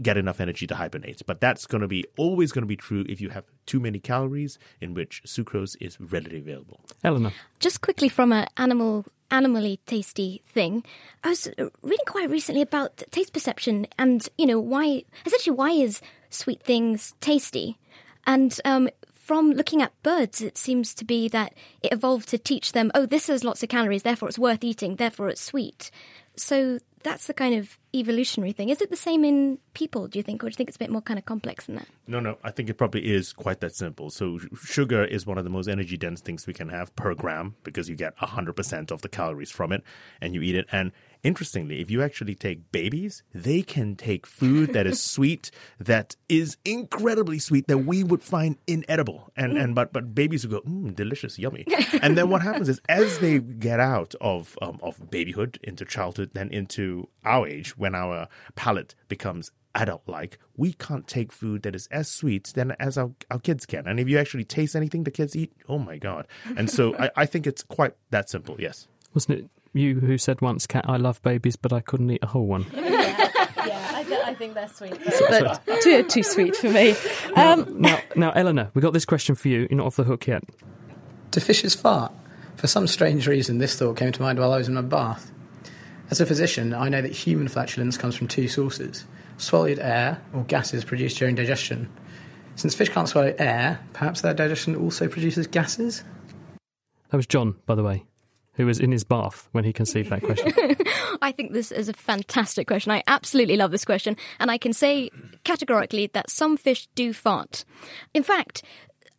[0.00, 1.22] get enough energy to hibernate.
[1.26, 3.98] But that's going to be always going to be true if you have too many
[3.98, 6.80] calories in which sucrose is readily available.
[7.04, 7.32] Eleanor.
[7.58, 10.84] Just quickly from an animal animally tasty thing.
[11.24, 11.48] I was
[11.82, 17.14] reading quite recently about taste perception and, you know, why essentially why is sweet things
[17.20, 17.78] tasty?
[18.26, 18.88] And um,
[19.22, 23.06] from looking at birds, it seems to be that it evolved to teach them, oh,
[23.06, 25.92] this has lots of calories, therefore it's worth eating, therefore it's sweet.
[26.34, 28.68] So that's the kind of evolutionary thing.
[28.68, 30.80] Is it the same in people, do you think, or do you think it's a
[30.80, 31.86] bit more kind of complex than that?
[32.08, 34.10] No, no, I think it probably is quite that simple.
[34.10, 37.54] So, sugar is one of the most energy dense things we can have per gram
[37.62, 39.84] because you get 100% of the calories from it
[40.20, 40.66] and you eat it.
[40.72, 40.90] And
[41.22, 46.56] Interestingly, if you actually take babies, they can take food that is sweet, that is
[46.64, 49.30] incredibly sweet, that we would find inedible.
[49.36, 51.64] And, and but but babies would go, mm, delicious, yummy.
[52.02, 56.30] and then what happens is as they get out of um, of babyhood into childhood,
[56.34, 61.74] then into our age, when our palate becomes adult like, we can't take food that
[61.74, 63.86] is as sweet than as our, our kids can.
[63.86, 66.26] And if you actually taste anything the kids eat, oh my God.
[66.56, 68.88] And so I, I think it's quite that simple, yes.
[69.14, 72.26] Wasn't it you who said once, "Kat, I love babies, but I couldn't eat a
[72.26, 73.30] whole one." yeah,
[73.66, 76.94] yeah I, th- I, think they're sweet, but, but too too sweet for me.
[77.36, 79.66] Um, now, now, Eleanor, we got this question for you.
[79.70, 80.44] You're not off the hook yet.
[81.30, 82.12] Do fishes fart?
[82.56, 85.32] For some strange reason, this thought came to mind while I was in my bath.
[86.10, 89.06] As a physician, I know that human flatulence comes from two sources
[89.38, 91.90] swallowed air or gases produced during digestion.
[92.54, 96.04] Since fish can't swallow air, perhaps their digestion also produces gases?
[97.08, 98.04] That was John, by the way
[98.54, 100.52] who was in his bath when he conceived that question?
[101.22, 102.92] I think this is a fantastic question.
[102.92, 104.16] I absolutely love this question.
[104.38, 105.10] And I can say
[105.44, 107.64] categorically that some fish do fart.
[108.12, 108.62] In fact,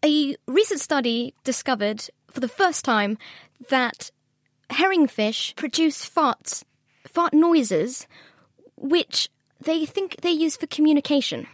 [0.04, 3.18] a recent study discovered for the first time
[3.70, 4.12] that
[4.70, 6.64] herringfish produce farts,
[7.08, 8.08] fart noises,
[8.76, 9.30] which
[9.62, 11.48] they think they use for communication.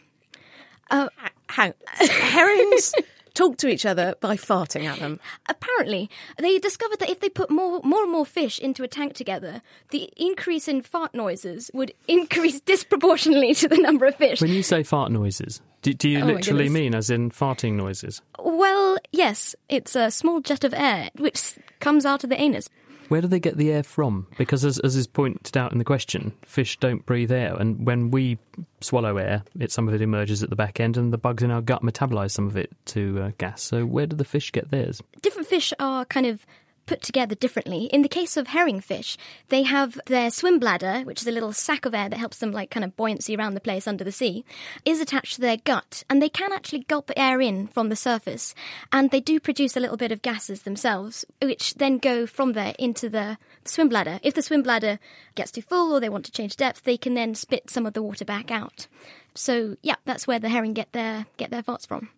[0.89, 1.09] Uh,
[1.47, 1.73] How?
[1.97, 2.93] Herrings
[3.33, 5.19] talk to each other by farting at them.
[5.47, 9.13] Apparently, they discovered that if they put more, more and more fish into a tank
[9.13, 9.61] together,
[9.91, 14.41] the increase in fart noises would increase disproportionately to the number of fish.
[14.41, 18.21] When you say fart noises, do, do you oh literally mean as in farting noises?
[18.37, 19.55] Well, yes.
[19.69, 22.69] It's a small jet of air which comes out of the anus.
[23.09, 24.27] Where do they get the air from?
[24.37, 28.11] Because, as, as is pointed out in the question, fish don't breathe air, and when
[28.11, 28.37] we
[28.81, 31.51] swallow air, it some of it emerges at the back end, and the bugs in
[31.51, 33.61] our gut metabolize some of it to uh, gas.
[33.61, 35.01] So, where do the fish get theirs?
[35.21, 36.45] Different fish are kind of
[36.89, 37.85] put together differently.
[37.93, 39.15] In the case of herringfish,
[39.49, 42.51] they have their swim bladder, which is a little sac of air that helps them
[42.51, 44.43] like kind of buoyancy around the place under the sea,
[44.85, 48.55] is attached to their gut, and they can actually gulp air in from the surface,
[48.91, 52.73] and they do produce a little bit of gases themselves, which then go from there
[52.79, 54.19] into the swim bladder.
[54.23, 54.97] If the swim bladder
[55.35, 57.93] gets too full or they want to change depth, they can then spit some of
[57.93, 58.87] the water back out.
[59.35, 62.09] So yeah, that's where the herring get their get their farts from.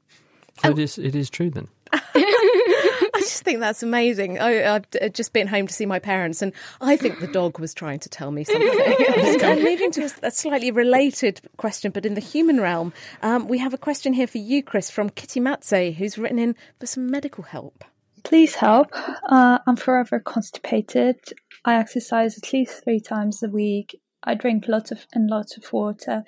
[0.63, 0.71] So oh.
[0.71, 0.97] it is.
[0.97, 1.67] It is true then.
[3.21, 4.39] I just think that's amazing.
[4.39, 7.73] I, I've just been home to see my parents, and I think the dog was
[7.73, 8.67] trying to tell me something.
[8.67, 13.47] and, and moving to a, a slightly related question, but in the human realm, um,
[13.47, 16.88] we have a question here for you, Chris, from Kitty Matze, who's written in for
[16.88, 17.84] some medical help.
[18.23, 18.91] Please help.
[19.29, 21.17] Uh, I'm forever constipated.
[21.65, 23.99] I exercise at least three times a week.
[24.23, 26.23] I drink lots of and lots of water.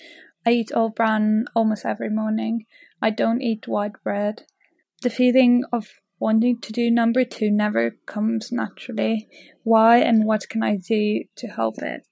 [0.45, 2.65] I eat all bran almost every morning.
[3.01, 4.43] I don't eat white bread.
[5.01, 5.87] The feeling of
[6.23, 9.27] wanting to do number two never comes naturally.
[9.63, 12.07] Why and what can I do to help it?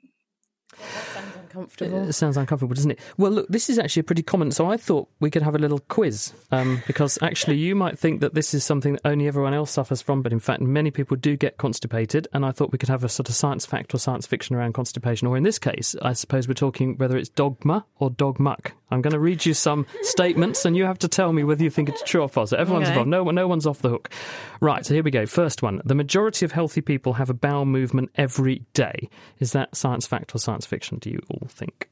[1.54, 2.08] Uncomfortable.
[2.10, 3.00] It sounds uncomfortable, doesn't it?
[3.18, 4.52] Well, look, this is actually a pretty common.
[4.52, 8.22] So I thought we could have a little quiz um, because actually you might think
[8.22, 11.18] that this is something that only everyone else suffers from, but in fact, many people
[11.18, 12.28] do get constipated.
[12.34, 14.74] And I thought we could have a sort of science fact or science fiction around
[14.74, 15.28] constipation.
[15.28, 18.74] Or in this case, I suppose we're talking whether it's dogma or dog muck.
[18.94, 21.70] I'm going to read you some statements, and you have to tell me whether you
[21.70, 22.52] think it's true or false.
[22.52, 23.00] Everyone's Okay.
[23.00, 23.10] involved.
[23.10, 24.10] No, no one's off the hook.
[24.60, 24.86] Right.
[24.86, 25.26] So here we go.
[25.26, 29.08] First one: the majority of healthy people have a bowel movement every day.
[29.40, 30.98] Is that science fact or science fiction?
[30.98, 31.90] Do you all think?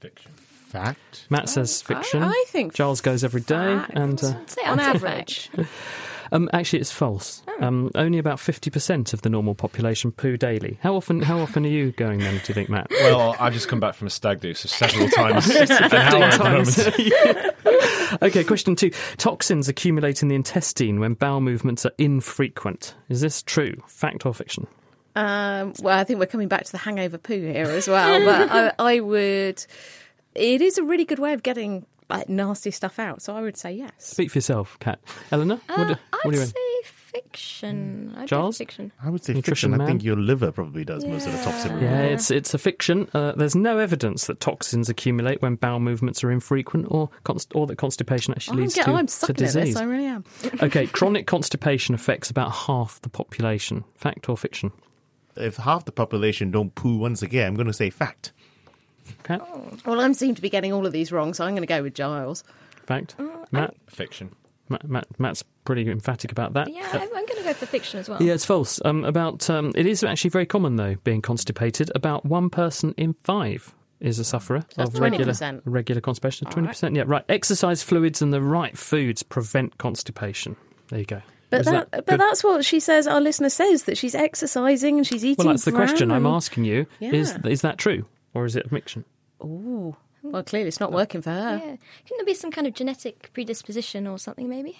[0.00, 0.32] Fiction.
[0.32, 1.26] Fact.
[1.30, 2.22] Matt says fiction.
[2.22, 5.50] I think Giles goes every day, and uh, Say On average.
[6.30, 7.42] um, actually, it's false.
[7.58, 10.78] Um, only about fifty percent of the normal population poo daily.
[10.80, 11.22] How often?
[11.22, 12.34] How often are you going then?
[12.34, 12.86] Do you think, Matt?
[12.88, 16.38] Well, I've just come back from a stag do, so several times an hour at
[16.38, 17.44] the
[18.14, 18.22] moment.
[18.22, 18.92] okay, question two.
[19.18, 22.94] Toxins accumulate in the intestine when bowel movements are infrequent.
[23.08, 23.74] Is this true?
[23.88, 24.68] Fact or fiction?
[25.16, 28.24] Um, well, I think we're coming back to the hangover poo here as well.
[28.24, 29.64] but I, I would.
[30.34, 33.22] It is a really good way of getting like nasty stuff out.
[33.22, 33.90] So I would say yes.
[33.98, 34.98] Speak for yourself, Kat.
[35.32, 36.86] Eleanor, what, do, Uh, what I'd do you say think?
[37.34, 38.14] fiction.
[38.16, 38.58] I'd Charles?
[38.58, 38.92] fiction.
[39.02, 39.80] I would say Nutrition fiction.
[39.80, 41.88] I think your liver probably does most of the toxin removal.
[41.96, 43.08] Yeah, it's it's a fiction.
[43.14, 47.66] Uh, there's no evidence that toxins accumulate when bowel movements are infrequent, or const- or
[47.66, 49.74] that constipation actually I'm, leads get- to, I'm to sucking at disease.
[49.74, 49.76] this.
[49.76, 50.24] I really am.
[50.62, 53.84] okay, chronic constipation affects about half the population.
[53.96, 54.70] Fact or fiction?
[55.40, 58.32] If half the population don't poo once again, I'm going to say fact.
[59.24, 59.40] Kat?
[59.84, 61.82] Well, I seem to be getting all of these wrong, so I'm going to go
[61.82, 62.44] with Giles.
[62.84, 63.16] Fact?
[63.50, 63.74] Matt?
[63.88, 64.34] Fiction.
[64.68, 65.06] Matt, Matt?
[65.18, 66.72] Matt's pretty emphatic about that.
[66.72, 68.22] Yeah, I'm, I'm going to go for fiction as well.
[68.22, 68.80] Yeah, it's false.
[68.84, 71.90] Um, about um, it is actually very common though being constipated.
[71.94, 75.62] About one person in five is a sufferer that's of regular 20%.
[75.64, 76.48] regular constipation.
[76.48, 77.24] Twenty percent, yeah, right.
[77.28, 80.56] Exercise fluids and the right foods prevent constipation.
[80.88, 81.20] There you go.
[81.50, 83.06] But Was that, but that's what she says.
[83.06, 85.44] Our listener says that she's exercising and she's eating.
[85.44, 86.86] well, that's the question I'm asking you.
[87.00, 87.50] Is Yeah.
[87.50, 89.04] is that true or is it a fiction?
[89.42, 89.96] Ooh.
[90.22, 91.56] Well, clearly it's not working for her.
[91.56, 91.76] Yeah.
[92.04, 94.78] Couldn't there be some kind of genetic predisposition or something, maybe?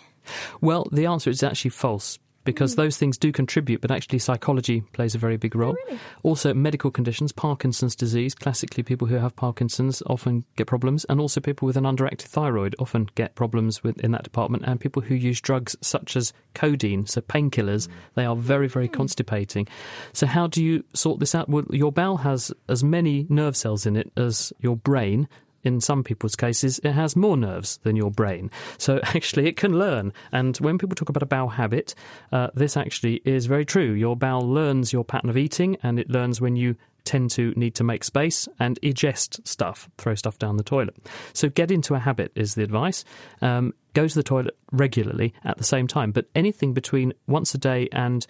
[0.61, 2.81] Well, the answer is actually false because hmm.
[2.83, 5.77] those things do contribute, but actually psychology plays a very big role.
[5.91, 11.21] Oh, also, medical conditions, Parkinson's disease, classically people who have Parkinson's often get problems, and
[11.21, 15.03] also people with an underactive thyroid often get problems with, in that department, and people
[15.03, 17.95] who use drugs such as codeine, so painkillers, hmm.
[18.15, 18.95] they are very, very hmm.
[18.95, 19.69] constipating.
[20.13, 21.49] So, how do you sort this out?
[21.49, 25.29] Well, your bowel has as many nerve cells in it as your brain
[25.63, 28.51] in some people's cases, it has more nerves than your brain.
[28.79, 30.13] So actually, it can learn.
[30.33, 31.95] And when people talk about a bowel habit,
[32.33, 33.93] uh, this actually is very true.
[33.93, 37.75] Your bowel learns your pattern of eating, and it learns when you tend to need
[37.75, 40.95] to make space and ingest stuff, throw stuff down the toilet.
[41.33, 43.05] So get into a habit is the advice.
[43.41, 47.59] Um, go to the toilet regularly at the same time, but anything between once a
[47.59, 48.27] day and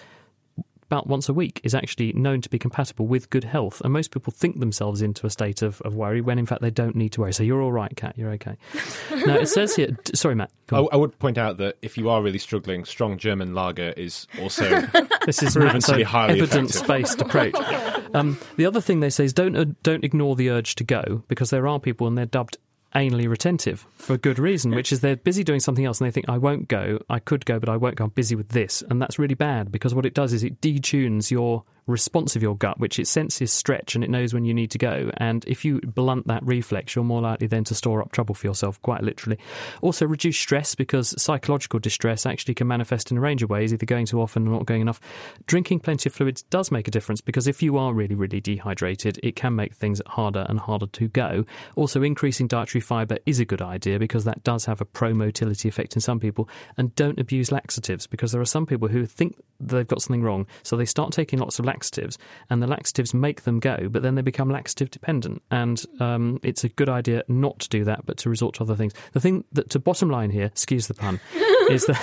[0.91, 3.81] about once a week is actually known to be compatible with good health.
[3.83, 6.71] And most people think themselves into a state of, of worry when in fact they
[6.71, 7.33] don't need to worry.
[7.33, 8.57] So you're all right, Kat, you're okay.
[9.25, 10.51] now it says here, sorry, Matt.
[10.73, 10.79] I.
[10.81, 14.69] I would point out that if you are really struggling, strong German lager is also
[15.27, 17.55] This is proven to be highly evidence-based approach.
[18.13, 21.23] Um, the other thing they say is don't uh, don't ignore the urge to go
[21.29, 22.59] because there are people and they're dubbed
[22.95, 26.29] anally retentive for good reason, which is they're busy doing something else and they think
[26.29, 28.05] I won't go, I could go, but I won't go.
[28.05, 31.31] I'm busy with this, and that's really bad because what it does is it detunes
[31.31, 34.71] your response of your gut, which it senses stretch and it knows when you need
[34.73, 35.11] to go.
[35.17, 38.47] And if you blunt that reflex, you're more likely then to store up trouble for
[38.47, 39.39] yourself, quite literally.
[39.83, 43.87] Also, reduce stress because psychological distress actually can manifest in a range of ways, either
[43.87, 45.01] going too often or not going enough.
[45.47, 49.19] Drinking plenty of fluids does make a difference because if you are really, really dehydrated,
[49.23, 51.45] it can make things harder and harder to go.
[51.77, 55.69] Also, increasing dietary fibre is a good idea because that does have a pro motility
[55.69, 56.49] effect in some people.
[56.77, 60.47] And don't abuse laxatives because there are some people who think they've got something wrong,
[60.63, 62.19] so they start taking lots of laxatives,
[62.49, 65.43] and the laxatives make them go, but then they become laxative dependent.
[65.51, 68.77] And um, it's a good idea not to do that, but to resort to other
[68.77, 68.93] things.
[69.13, 71.21] The thing that, to bottom line here, excuse the pun,
[71.71, 72.01] is that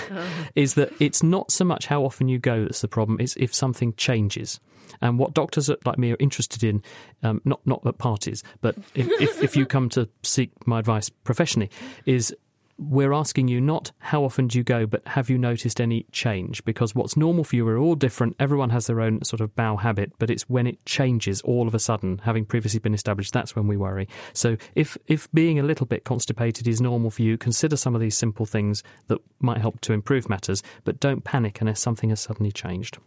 [0.56, 3.54] is that it's not so much how often you go that's the problem; it's if
[3.54, 4.60] something changes.
[5.02, 6.82] And what doctors like me are interested in,
[7.22, 11.10] um, not not at parties, but if, if, if you come to seek my advice
[11.10, 11.70] professionally,
[12.06, 12.34] is
[12.78, 16.64] we're asking you not how often do you go, but have you noticed any change?
[16.64, 18.36] Because what's normal for you, we're all different.
[18.40, 21.74] Everyone has their own sort of bowel habit, but it's when it changes all of
[21.74, 24.08] a sudden, having previously been established, that's when we worry.
[24.34, 28.02] So if, if being a little bit constipated is normal for you, consider some of
[28.02, 32.20] these simple things that might help to improve matters, but don't panic unless something has
[32.20, 33.00] suddenly changed.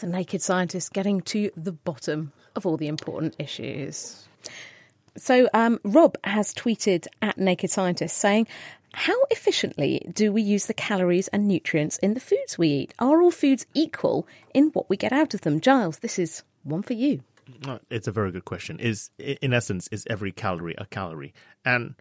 [0.00, 4.26] The Naked Scientist getting to the bottom of all the important issues.
[5.16, 8.46] So, um, Rob has tweeted at Naked Scientist saying,
[8.92, 12.94] how efficiently do we use the calories and nutrients in the foods we eat?
[12.98, 15.60] Are all foods equal in what we get out of them?
[15.60, 17.22] Giles, this is one for you.
[17.90, 18.78] It's a very good question.
[18.78, 21.32] Is in essence is every calorie a calorie?
[21.64, 21.94] And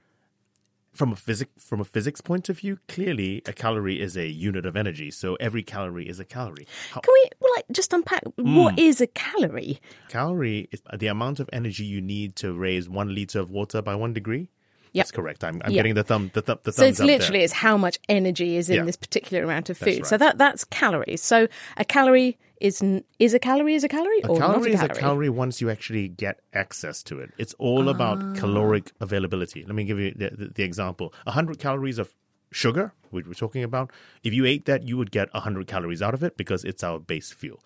[0.94, 4.66] from a physic from a physics point of view, clearly a calorie is a unit
[4.66, 5.12] of energy.
[5.12, 6.68] So every calorie is a calorie.
[6.92, 8.80] How- Can we well, like just unpack what hmm.
[8.80, 9.80] is a calorie?
[10.08, 13.96] calorie is the amount of energy you need to raise one liter of water by
[13.96, 14.50] one degree.
[14.94, 15.04] Yep.
[15.06, 15.44] That's correct.
[15.44, 15.80] I'm, I'm Yep.
[15.80, 16.32] getting the thumb.
[16.34, 18.84] The, thumb, the So it's literally it's how much energy is in Yeah.
[18.84, 20.06] this particular amount of food.
[20.06, 21.22] So that that's calories.
[21.22, 22.84] So a calorie is
[23.20, 24.98] is a calorie is a calorie A or calorie not a is calorie?
[24.98, 27.32] a calorie once you actually get access to it.
[27.38, 27.92] It's all Ah.
[27.92, 29.64] about caloric availability.
[29.64, 31.14] Let me give you the, the, the example.
[31.26, 32.14] 100 calories of
[32.52, 33.92] sugar, which we're talking about,
[34.24, 37.00] if you ate that, you would get 100 calories out of it because it's our
[37.00, 37.60] base fuel.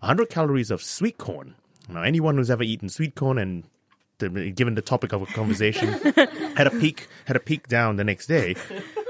[0.00, 1.54] 100 calories of sweet corn.
[1.88, 3.64] Now, anyone who's ever eaten sweet corn and
[4.28, 5.88] given the topic of a conversation
[6.56, 8.54] had a peek had a peek down the next day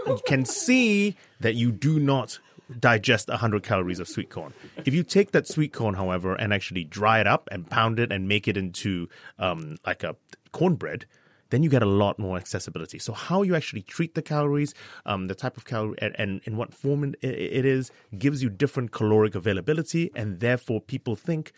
[0.06, 2.38] you can see that you do not
[2.80, 4.52] digest 100 calories of sweet corn.
[4.84, 8.10] If you take that sweet corn, however, and actually dry it up and pound it
[8.10, 9.08] and make it into
[9.38, 10.16] um, like a
[10.52, 11.06] cornbread,
[11.50, 12.98] then you get a lot more accessibility.
[12.98, 16.56] So how you actually treat the calories, um, the type of calorie, and, and in
[16.56, 21.52] what form it, it is, gives you different caloric availability, and therefore people think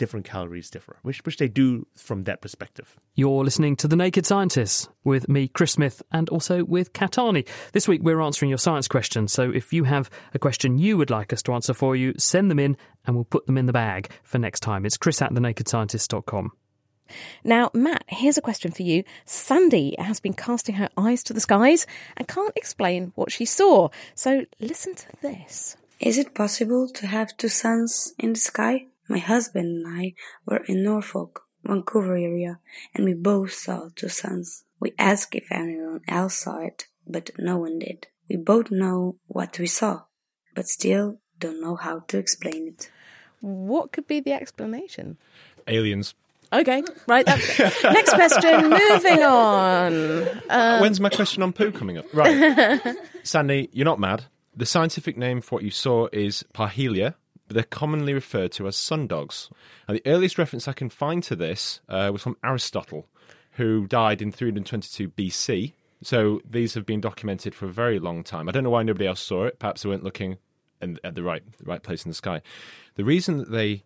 [0.00, 2.96] different calories differ, which which they do from that perspective.
[3.14, 7.46] You're listening to The Naked Scientists with me, Chris Smith, and also with Kat Arney.
[7.72, 11.10] This week we're answering your science questions, so if you have a question you would
[11.10, 13.74] like us to answer for you, send them in and we'll put them in the
[13.74, 14.86] bag for next time.
[14.86, 16.52] It's chris at thenakedscientist.com.
[17.44, 19.04] Now, Matt, here's a question for you.
[19.26, 21.86] Sandy has been casting her eyes to the skies
[22.16, 23.90] and can't explain what she saw.
[24.14, 25.76] So listen to this.
[25.98, 28.86] Is it possible to have two suns in the sky?
[29.10, 30.14] My husband and I
[30.46, 32.60] were in Norfolk, Vancouver area,
[32.94, 34.62] and we both saw two suns.
[34.78, 38.06] We asked if anyone else saw it, but no one did.
[38.28, 40.02] We both know what we saw,
[40.54, 42.88] but still don't know how to explain it.
[43.40, 45.18] What could be the explanation?
[45.66, 46.14] Aliens.
[46.52, 47.26] Okay, right.
[47.26, 48.70] That's next question.
[48.70, 50.28] Moving on.
[50.48, 52.06] Um, When's my question on poo coming up?
[52.14, 52.80] Right.
[53.24, 54.26] Sandy, you're not mad.
[54.54, 57.16] The scientific name for what you saw is parhelia,
[57.50, 59.50] but they're commonly referred to as sundogs.
[59.88, 63.08] And the earliest reference I can find to this uh, was from Aristotle,
[63.54, 65.72] who died in 322 BC.
[66.00, 68.48] So these have been documented for a very long time.
[68.48, 69.58] I don't know why nobody else saw it.
[69.58, 70.38] Perhaps they weren't looking
[70.80, 72.40] in, at the right the right place in the sky.
[72.94, 73.82] The reason that they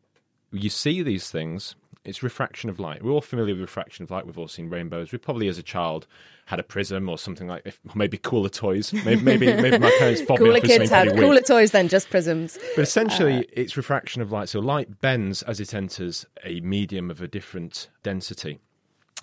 [0.52, 1.74] you see these things
[2.04, 3.02] it's refraction of light.
[3.02, 4.26] We're all familiar with refraction of light.
[4.26, 5.10] We've all seen rainbows.
[5.10, 6.06] We probably, as a child,
[6.46, 8.92] had a prism or something like, if, maybe cooler toys.
[8.92, 11.30] Maybe, maybe, maybe my parents fobbed me cooler Uh, off kids had pretty weird.
[11.30, 12.58] cooler toys than just prisms.
[12.76, 14.48] But essentially, it's refraction of light.
[14.50, 18.58] So light bends as it enters a medium of a different density.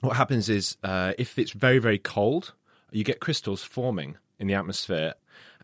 [0.02, 2.54] What happens is, uh, if it's very, very cold,
[2.92, 5.14] you get crystals forming in the atmosphere,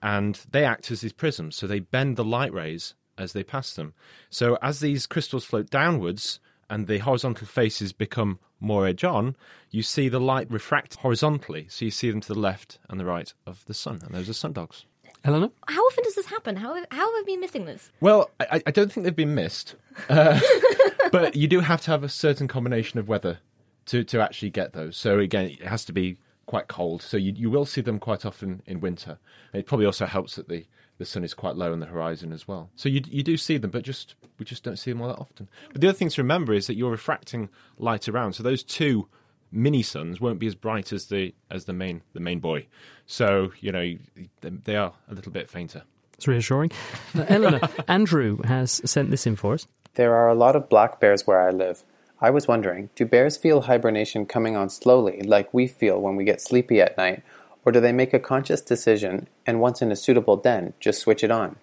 [0.03, 1.55] and they act as these prisms.
[1.55, 3.95] So they bend the light rays as they pass them.
[4.29, 6.39] So as these crystals float downwards
[6.69, 9.35] and the horizontal faces become more edge on,
[9.69, 11.67] you see the light refract horizontally.
[11.69, 14.29] So you see them to the left and the right of the sun, and those
[14.29, 14.83] are sundogs.
[15.23, 15.51] Eleanor?
[15.67, 16.55] How often does this happen?
[16.55, 17.91] How, how have I been missing this?
[17.99, 19.75] Well, I, I don't think they've been missed,
[20.09, 20.39] uh,
[21.11, 23.39] but you do have to have a certain combination of weather
[23.87, 24.95] to, to actually get those.
[24.95, 27.01] So again, it has to be quite cold.
[27.01, 29.19] So you, you will see them quite often in winter.
[29.53, 30.65] It probably also helps that the
[30.97, 32.69] the sun is quite low on the horizon as well.
[32.75, 35.19] So you you do see them, but just we just don't see them all that
[35.19, 35.49] often.
[35.71, 39.07] But the other thing to remember is that you're refracting light around, so those two
[39.51, 42.67] mini suns won't be as bright as the as the main the main boy.
[43.05, 43.95] So you know
[44.41, 45.83] they are a little bit fainter.
[46.13, 46.71] It's reassuring.
[47.15, 49.67] Uh, Eleanor, Andrew has sent this in for us.
[49.93, 51.83] There are a lot of black bears where I live.
[52.19, 56.23] I was wondering, do bears feel hibernation coming on slowly, like we feel when we
[56.23, 57.21] get sleepy at night,
[57.67, 61.21] or do they make a conscious decision and once in a suitable den, just switch
[61.21, 61.57] it on?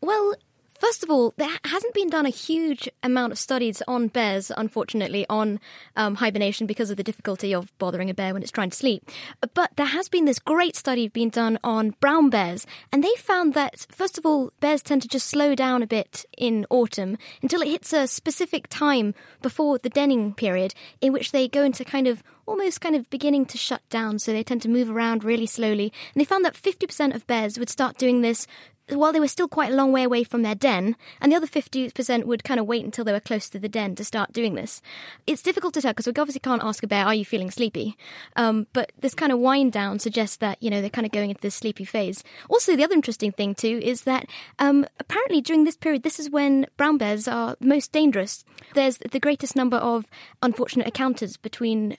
[0.00, 0.34] Well,
[0.82, 5.24] First of all, there hasn't been done a huge amount of studies on bears, unfortunately,
[5.30, 5.60] on
[5.94, 9.08] um, hibernation because of the difficulty of bothering a bear when it's trying to sleep.
[9.54, 13.54] But there has been this great study being done on brown bears, and they found
[13.54, 17.62] that, first of all, bears tend to just slow down a bit in autumn until
[17.62, 22.08] it hits a specific time before the denning period, in which they go into kind
[22.08, 25.46] of almost kind of beginning to shut down, so they tend to move around really
[25.46, 25.92] slowly.
[26.12, 28.46] And they found that 50% of bears would start doing this
[28.88, 31.46] while they were still quite a long way away from their den, and the other
[31.46, 34.54] 50% would kind of wait until they were close to the den to start doing
[34.54, 34.82] this.
[35.26, 37.96] It's difficult to tell because we obviously can't ask a bear, are you feeling sleepy?
[38.36, 41.30] Um, but this kind of wind down suggests that, you know, they're kind of going
[41.30, 42.24] into this sleepy phase.
[42.48, 44.26] Also, the other interesting thing too is that
[44.58, 48.44] um, apparently during this period, this is when brown bears are most dangerous.
[48.74, 50.06] There's the greatest number of
[50.42, 51.96] unfortunate encounters between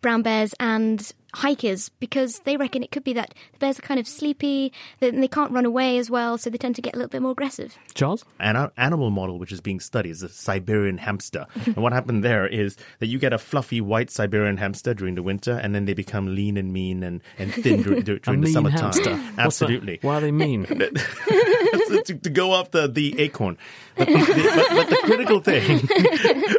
[0.00, 4.00] brown bears and hikers because they reckon it could be that the bears are kind
[4.00, 6.96] of sleepy and they can't run away as well, so they tend to get a
[6.96, 7.76] little bit more aggressive.
[7.94, 8.24] Charles?
[8.38, 11.46] An animal model which is being studied is a Siberian hamster.
[11.66, 15.22] and what happened there is that you get a fluffy white Siberian hamster during the
[15.22, 18.92] winter and then they become lean and mean and, and thin during, during the summertime.
[18.92, 19.20] Hamster.
[19.38, 19.98] Absolutely.
[20.02, 20.66] Why are they mean?
[20.66, 23.58] to, to, go after the acorn.
[23.96, 25.78] But the, the, but, but the critical thing,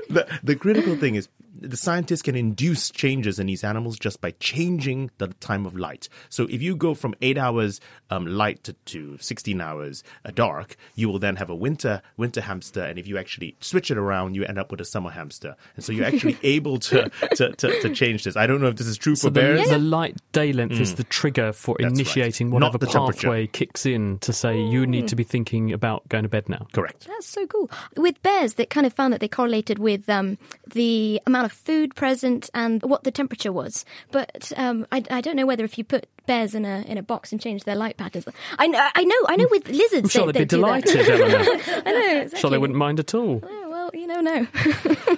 [0.10, 1.28] the, the critical thing is
[1.62, 6.10] the scientists can induce changes in these animals just by changing the time of light.
[6.30, 10.76] So if you go from eight hours um, light to, to 16 hours uh, dark,
[10.96, 12.82] you will then have a winter winter hamster.
[12.82, 15.56] And if you actually switch it around, you end up with a summer hamster.
[15.76, 18.36] And so you're actually able to, to, to, to, change this.
[18.36, 19.70] I don't know if this is true so for the, bears.
[19.70, 20.80] The light day length Mm.
[20.80, 22.54] is the trigger for That's initiating right.
[22.54, 26.30] Whatever the pathway kicks in to say you need to be thinking about going to
[26.30, 26.66] bed now.
[26.72, 27.08] Correct.
[27.08, 27.70] That's so cool.
[27.98, 30.38] With bears, they kind of found that they correlated with um,
[30.72, 33.86] the amount of food present and what the temperature was.
[34.12, 37.04] But um, I, I don't know whether if you put bears in a in a
[37.04, 38.26] box and change their light patterns.
[38.60, 39.48] I know, I know, I know.
[39.50, 40.84] With lizards, I'm sure they, they'd be they do that.
[40.86, 42.22] delighted, I know.
[42.22, 42.40] Exactly.
[42.40, 43.38] Sure, they wouldn't mind at all.
[43.40, 44.48] Well, you know, no.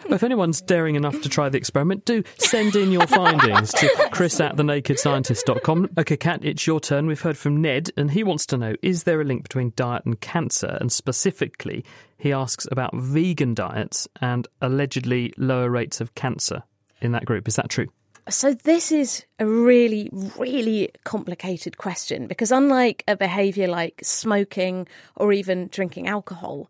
[0.06, 3.88] Well, if anyone's daring enough to try the experiment, do send in your findings to
[4.12, 5.90] chris at thenakedscientist.com.
[5.98, 7.08] Okay, Kat, it's your turn.
[7.08, 10.06] We've heard from Ned, and he wants to know is there a link between diet
[10.06, 10.78] and cancer?
[10.82, 11.86] And specifically,
[12.18, 16.64] he asks about vegan diets and allegedly lower rates of cancer
[17.02, 17.48] in that group.
[17.48, 17.88] Is that true?
[18.30, 25.34] So, this is a really, really complicated question because, unlike a behaviour like smoking or
[25.34, 26.70] even drinking alcohol,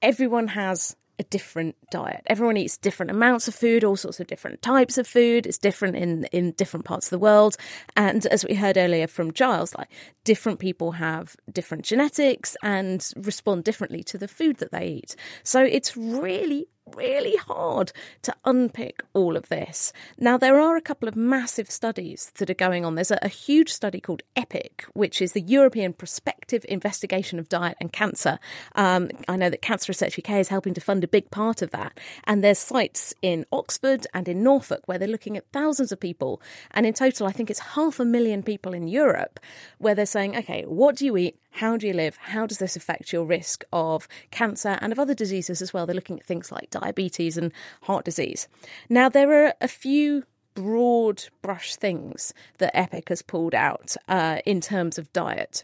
[0.00, 2.22] everyone has a different diet.
[2.26, 5.46] Everyone eats different amounts of food, all sorts of different types of food.
[5.46, 7.56] It's different in, in different parts of the world.
[7.96, 9.88] And as we heard earlier from Giles, like
[10.24, 15.16] different people have different genetics and respond differently to the food that they eat.
[15.42, 19.92] So it's really, really hard to unpick all of this.
[20.18, 22.94] Now, there are a couple of massive studies that are going on.
[22.94, 27.76] There's a, a huge study called EPIC, which is the European Prospective Investigation of Diet
[27.80, 28.38] and Cancer.
[28.74, 31.70] Um, I know that Cancer Research UK is helping to fund a big part of
[31.70, 31.98] that.
[32.24, 36.40] And there's sites in Oxford and in Norfolk where they're looking at thousands of people.
[36.72, 39.40] And in total, I think it's half a million people in Europe
[39.78, 41.38] where they're saying, okay, what do you eat?
[41.54, 42.16] How do you live?
[42.16, 45.86] How does this affect your risk of cancer and of other diseases as well?
[45.86, 47.52] They're looking at things like diabetes and
[47.82, 48.48] heart disease.
[48.88, 50.24] Now, there are a few
[50.54, 55.62] broad brush things that EPIC has pulled out uh, in terms of diet.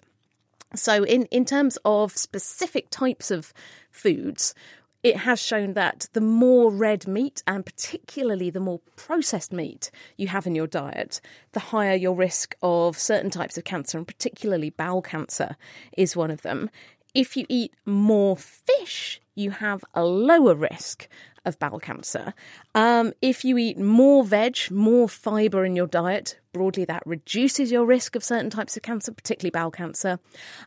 [0.77, 3.53] So, in, in terms of specific types of
[3.91, 4.55] foods,
[5.03, 10.29] it has shown that the more red meat and particularly the more processed meat you
[10.29, 11.21] have in your diet,
[11.53, 15.57] the higher your risk of certain types of cancer, and particularly bowel cancer
[15.97, 16.71] is one of them.
[17.15, 21.09] If you eat more fish, you have a lower risk
[21.45, 22.35] of bowel cancer.
[22.75, 27.87] Um, if you eat more veg, more fibre in your diet, broadly that reduces your
[27.87, 30.19] risk of certain types of cancer, particularly bowel cancer.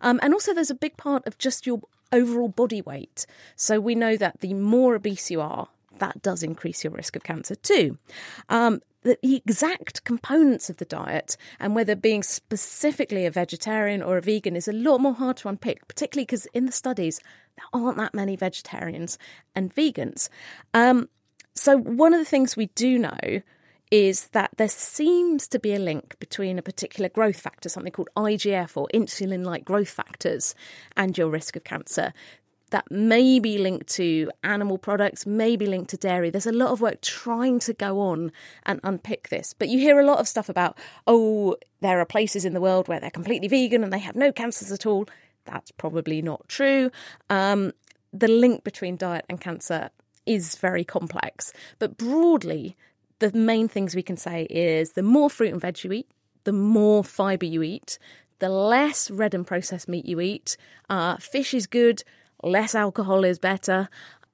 [0.02, 1.82] Um, and also, there's a big part of just your
[2.12, 3.26] overall body weight.
[3.56, 5.68] So we know that the more obese you are,
[6.00, 7.98] that does increase your risk of cancer too.
[8.50, 14.22] Um, the exact components of the diet and whether being specifically a vegetarian or a
[14.22, 17.20] vegan is a lot more hard to unpick, particularly because in the studies
[17.58, 19.18] there aren't that many vegetarians
[19.56, 20.30] and vegans.
[20.74, 21.10] Um,
[21.54, 23.42] so one of the things we do know
[23.92, 28.10] is that there seems to be a link between a particular growth factor, something called
[28.18, 30.56] IGF or insulin like growth factors,
[30.98, 32.12] and your risk of cancer.
[32.74, 36.32] That may be linked to animal products, may be linked to dairy.
[36.32, 38.32] There's a lot of work trying to go on
[38.66, 39.54] and unpick this.
[39.54, 42.88] But you hear a lot of stuff about, oh, there are places in the world
[42.88, 45.06] where they're completely vegan and they have no cancers at all.
[45.46, 46.90] That's probably not true.
[47.30, 47.74] Um,
[48.12, 49.92] the link between diet and cancer
[50.26, 51.54] is very complex.
[51.78, 52.76] But broadly,
[53.20, 56.08] the main things we can say is the more fruit and veg you eat,
[56.44, 58.00] the more fibre you eat,
[58.40, 60.58] the less red and processed meat you eat.
[60.90, 62.04] Uh, fish is good,
[62.44, 63.90] less alcohol is better.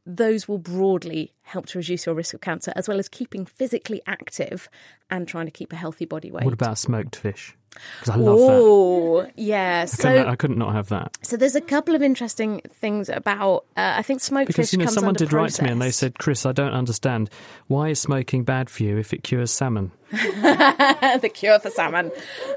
[0.05, 4.01] Those will broadly help to reduce your risk of cancer, as well as keeping physically
[4.07, 4.69] active
[5.09, 6.45] and trying to keep a healthy body weight.
[6.45, 7.55] What about smoked fish?
[7.99, 9.85] Because I love oh, yeah.
[9.85, 9.93] that.
[9.93, 11.17] I So, couldn't, I couldn't not have that.
[11.21, 13.65] so there's a couple of interesting things about.
[13.77, 15.91] Uh, I think smoked Because fish you know, someone did write to me and they
[15.91, 17.29] said, "Chris, I don't understand.
[17.67, 22.11] Why is smoking bad for you if it cures salmon?" the cure for salmon.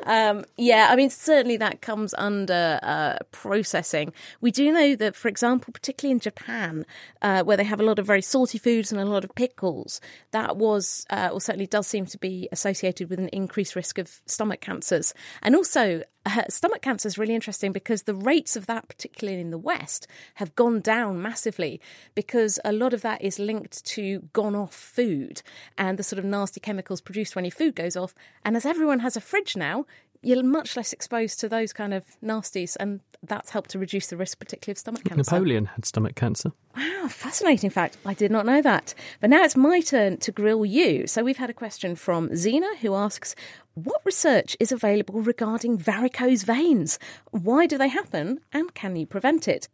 [0.04, 4.14] Um, yeah, I mean, certainly that comes under uh, processing.
[4.40, 6.86] We do know that, for example, particularly in Japan,
[7.20, 10.00] uh, where they have a lot of very salty foods and a lot of pickles,
[10.30, 14.20] that was, uh, or certainly does seem to be associated with an increased risk of
[14.26, 15.01] stomach cancers.
[15.42, 19.50] And also, uh, stomach cancer is really interesting because the rates of that, particularly in
[19.50, 21.80] the West, have gone down massively
[22.14, 25.42] because a lot of that is linked to gone off food
[25.76, 28.14] and the sort of nasty chemicals produced when your food goes off.
[28.44, 29.86] And as everyone has a fridge now,
[30.22, 34.16] you're much less exposed to those kind of nasties, and that's helped to reduce the
[34.16, 35.34] risk, particularly of stomach cancer.
[35.34, 36.52] Napoleon had stomach cancer.
[36.76, 37.96] Wow, fascinating fact.
[38.06, 38.94] I did not know that.
[39.20, 41.06] But now it's my turn to grill you.
[41.06, 43.34] So we've had a question from Zena who asks
[43.74, 46.98] What research is available regarding varicose veins?
[47.30, 49.66] Why do they happen and can you prevent it?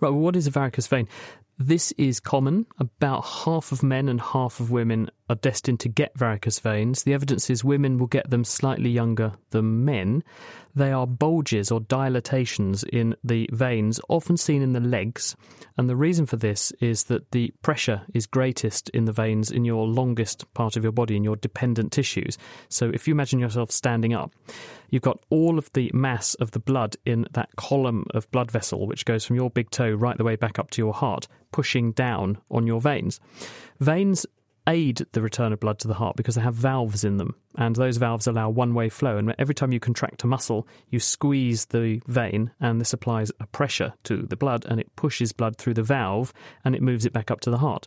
[0.00, 1.08] Right, well, what is a varicose vein?
[1.58, 2.66] This is common.
[2.78, 7.04] About half of men and half of women are destined to get varicose veins.
[7.04, 10.24] The evidence is women will get them slightly younger than men.
[10.74, 15.36] They are bulges or dilatations in the veins, often seen in the legs.
[15.78, 19.64] And the reason for this is that the pressure is greatest in the veins in
[19.64, 22.36] your longest part of your body, in your dependent tissues.
[22.68, 24.32] So if you imagine yourself standing up,
[24.90, 28.88] you've got all of the mass of the blood in that column of blood vessel,
[28.88, 31.92] which goes from your big toe right the way back up to your heart, pushing
[31.92, 33.20] down on your veins.
[33.78, 34.26] Veins
[34.68, 37.76] aid the return of blood to the heart because they have valves in them, and
[37.76, 39.16] those valves allow one way flow.
[39.16, 43.46] And every time you contract a muscle, you squeeze the vein, and this applies a
[43.46, 46.32] pressure to the blood, and it pushes blood through the valve
[46.64, 47.86] and it moves it back up to the heart.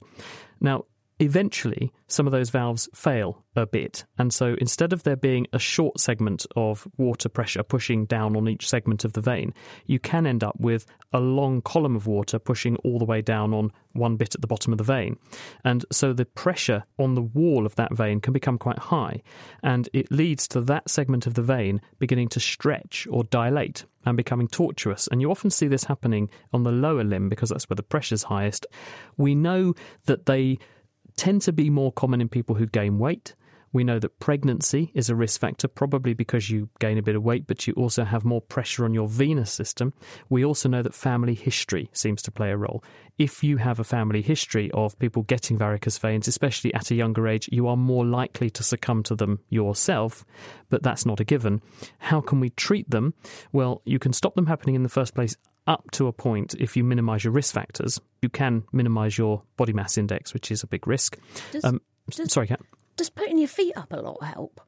[0.60, 0.86] Now,
[1.20, 4.06] eventually some of those valves fail a bit.
[4.18, 8.48] And so instead of there being a short segment of water pressure pushing down on
[8.48, 9.54] each segment of the vein,
[9.86, 13.54] you can end up with a long column of water pushing all the way down
[13.54, 15.18] on one bit at the bottom of the vein.
[15.64, 19.22] And so the pressure on the wall of that vein can become quite high.
[19.62, 24.18] And it leads to that segment of the vein beginning to stretch or dilate and
[24.18, 25.08] becoming tortuous.
[25.12, 28.24] And you often see this happening on the lower limb because that's where the pressure's
[28.24, 28.66] highest.
[29.18, 30.58] We know that they
[31.16, 33.36] tend to be more common in people who gain weight.
[33.74, 37.24] We know that pregnancy is a risk factor, probably because you gain a bit of
[37.24, 39.94] weight, but you also have more pressure on your venous system.
[40.30, 42.84] We also know that family history seems to play a role.
[43.18, 47.28] If you have a family history of people getting varicose veins, especially at a younger
[47.28, 50.24] age, you are more likely to succumb to them yourself,
[50.70, 51.62] but that's not a given.
[51.98, 53.14] How can we treat them?
[53.52, 56.76] Well, you can stop them happening in the first place up to a point if
[56.78, 58.00] you minimize your risk factors.
[58.22, 61.18] You can minimize your body mass index, which is a big risk.
[61.52, 62.60] Does- Um, does- sorry, Kat.
[62.96, 64.62] Does putting your feet up a lot help?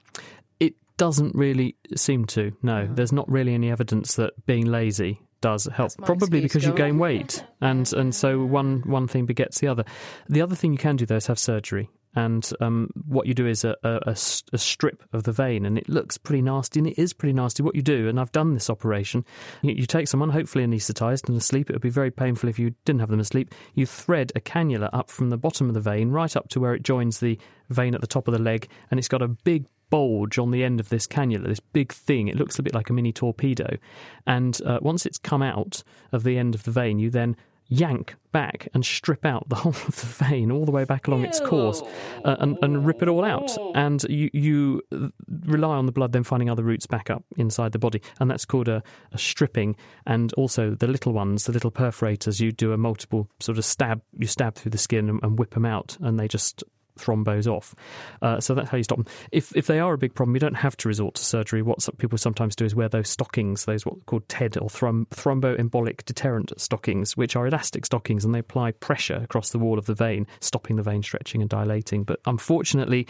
[0.60, 2.56] It doesn't really seem to.
[2.62, 2.94] No, uh-huh.
[2.96, 5.92] there's not really any evidence that being lazy does help.
[5.98, 7.00] Probably because you gain on.
[7.00, 9.86] weight, and and so one one thing begets the other.
[10.30, 11.90] The other thing you can do though is have surgery.
[12.16, 16.42] And um, what you do is a strip of the vein, and it looks pretty
[16.42, 17.62] nasty, and it is pretty nasty.
[17.62, 19.26] What you do, and I've done this operation,
[19.62, 21.70] you, you take someone, hopefully anaesthetised and asleep.
[21.70, 23.54] It would be very painful if you didn't have them asleep.
[23.74, 26.74] You thread a cannula up from the bottom of the vein right up to where
[26.74, 27.38] it joins the
[27.70, 30.64] vein at the top of the leg, and it's got a big bulge on the
[30.64, 32.28] end of this cannula, this big thing.
[32.28, 33.78] It looks a bit like a mini torpedo.
[34.26, 37.36] And uh, once it's come out of the end of the vein, you then
[37.68, 41.24] yank back and strip out the whole of the vein all the way back along
[41.24, 41.82] its course
[42.24, 43.56] uh, and, and rip it all out.
[43.74, 45.08] And you, you uh,
[45.46, 48.02] rely on the blood then finding other routes back up inside the body.
[48.20, 49.76] And that's called a, a stripping.
[50.06, 54.02] And also the little ones, the little perforators, you do a multiple sort of stab,
[54.18, 55.98] you stab through the skin and, and whip them out.
[56.02, 56.64] And they just
[56.98, 57.76] thrombose off.
[58.22, 59.08] Uh, so that's how you stop them.
[59.32, 61.62] If if they are a big problem, you don't have to resort to surgery.
[61.62, 64.70] What some people sometimes do is wear those stockings, those what are called TED or
[64.70, 69.78] throm- thromboembolic deterrent stockings, which are elastic stockings, and they apply pressure across the wall
[69.78, 72.04] of the vein, stopping the vein stretching and dilating.
[72.04, 73.08] But unfortunately,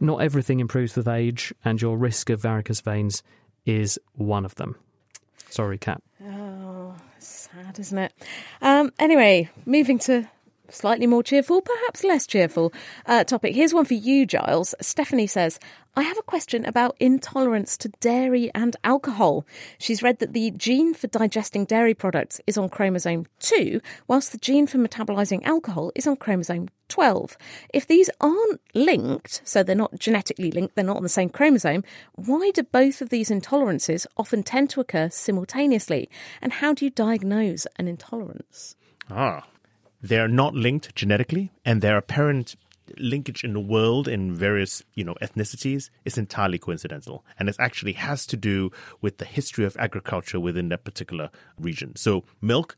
[0.00, 3.22] not everything improves with age, and your risk of varicose veins
[3.66, 4.76] is one of them.
[5.48, 6.02] Sorry, Kat.
[6.26, 8.12] Oh, sad, isn't it?
[8.60, 10.28] Um, anyway, moving to
[10.68, 12.72] slightly more cheerful, perhaps less cheerful
[13.06, 13.54] uh, topic.
[13.54, 14.74] Here's one for you, Giles.
[14.80, 15.58] Stephanie says,
[15.96, 19.46] I have a question about intolerance to dairy and alcohol.
[19.78, 24.38] She's read that the gene for digesting dairy products is on chromosome 2, whilst the
[24.38, 27.36] gene for metabolizing alcohol is on chromosome 12.
[27.72, 31.84] If these aren't linked, so they're not genetically linked, they're not on the same chromosome,
[32.14, 36.10] why do both of these intolerances often tend to occur simultaneously?
[36.42, 38.74] And how do you diagnose an intolerance?
[39.10, 39.46] Ah,
[40.04, 42.56] they're not linked genetically, and their apparent
[42.98, 47.94] linkage in the world in various you know ethnicities is entirely coincidental and it actually
[47.94, 51.96] has to do with the history of agriculture within that particular region.
[51.96, 52.76] So milk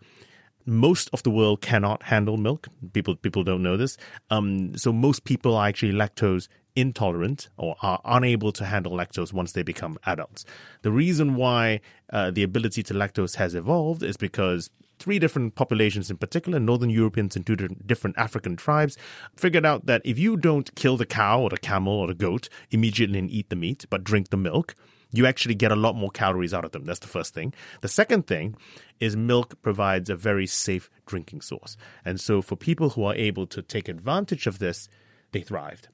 [0.64, 2.68] most of the world cannot handle milk.
[2.92, 3.96] People people don't know this.
[4.30, 6.46] Um, so most people are actually lactose
[6.76, 10.44] intolerant or are unable to handle lactose once they become adults.
[10.82, 11.80] The reason why
[12.12, 16.90] uh, the ability to lactose has evolved is because three different populations in particular, Northern
[16.90, 18.96] Europeans and two different African tribes,
[19.36, 22.48] figured out that if you don't kill the cow or the camel or the goat
[22.70, 24.74] immediately and eat the meat, but drink the milk,
[25.12, 26.84] you actually get a lot more calories out of them.
[26.84, 27.54] That's the first thing.
[27.80, 28.56] The second thing
[29.00, 31.76] is milk provides a very safe drinking source.
[32.04, 34.88] And so for people who are able to take advantage of this,
[35.32, 35.88] they thrived.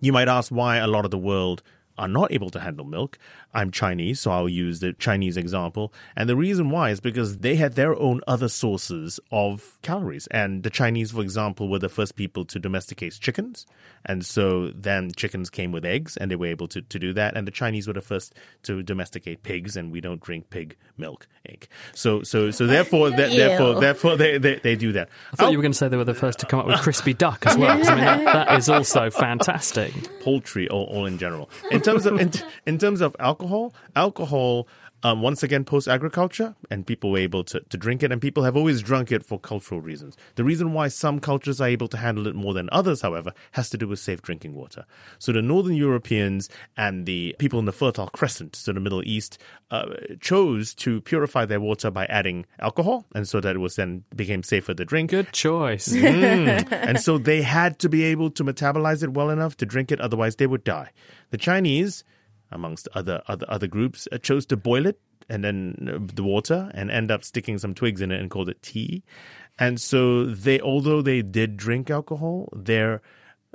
[0.00, 1.62] You might ask why a lot of the world
[1.98, 3.18] are not able to handle milk.
[3.52, 5.92] I'm Chinese, so I'll use the Chinese example.
[6.16, 10.26] And the reason why is because they had their own other sources of calories.
[10.28, 13.66] And the Chinese, for example, were the first people to domesticate chickens.
[14.04, 17.36] And so then chickens came with eggs, and they were able to, to do that.
[17.36, 18.34] And the Chinese were the first
[18.64, 21.68] to domesticate pigs, and we don't drink pig milk egg.
[21.94, 25.08] So so so therefore th- therefore therefore they, they, they do that.
[25.32, 26.80] I thought you were going to say they were the first to come up with
[26.80, 27.70] crispy duck as well.
[27.70, 29.92] I mean, that, that is also fantastic.
[30.20, 31.50] Poultry, all, all in general.
[31.70, 32.32] In terms of in,
[32.66, 34.68] in terms of alcohol, alcohol.
[35.04, 38.42] Um, once again, post agriculture, and people were able to, to drink it, and people
[38.42, 40.16] have always drunk it for cultural reasons.
[40.34, 43.70] The reason why some cultures are able to handle it more than others, however, has
[43.70, 44.84] to do with safe drinking water.
[45.20, 49.38] So the Northern Europeans and the people in the Fertile Crescent, so the Middle East,
[49.70, 49.86] uh,
[50.20, 54.42] chose to purify their water by adding alcohol, and so that it was then became
[54.42, 55.10] safer to drink.
[55.10, 55.88] Good choice.
[55.88, 56.66] Mm.
[56.72, 60.00] and so they had to be able to metabolize it well enough to drink it,
[60.00, 60.90] otherwise they would die.
[61.30, 62.02] The Chinese
[62.50, 66.70] amongst other other other groups, uh, chose to boil it and then uh, the water
[66.74, 69.02] and end up sticking some twigs in it and called it tea.
[69.58, 73.02] And so they, although they did drink alcohol, their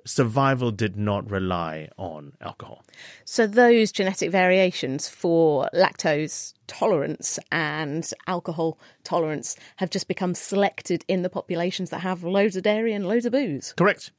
[0.06, 2.84] survival did not rely on alcohol.
[3.26, 11.22] So those genetic variations for lactose tolerance and alcohol tolerance have just become selected in
[11.22, 13.74] the populations that have loads of dairy and loads of booze.
[13.78, 14.12] Correct.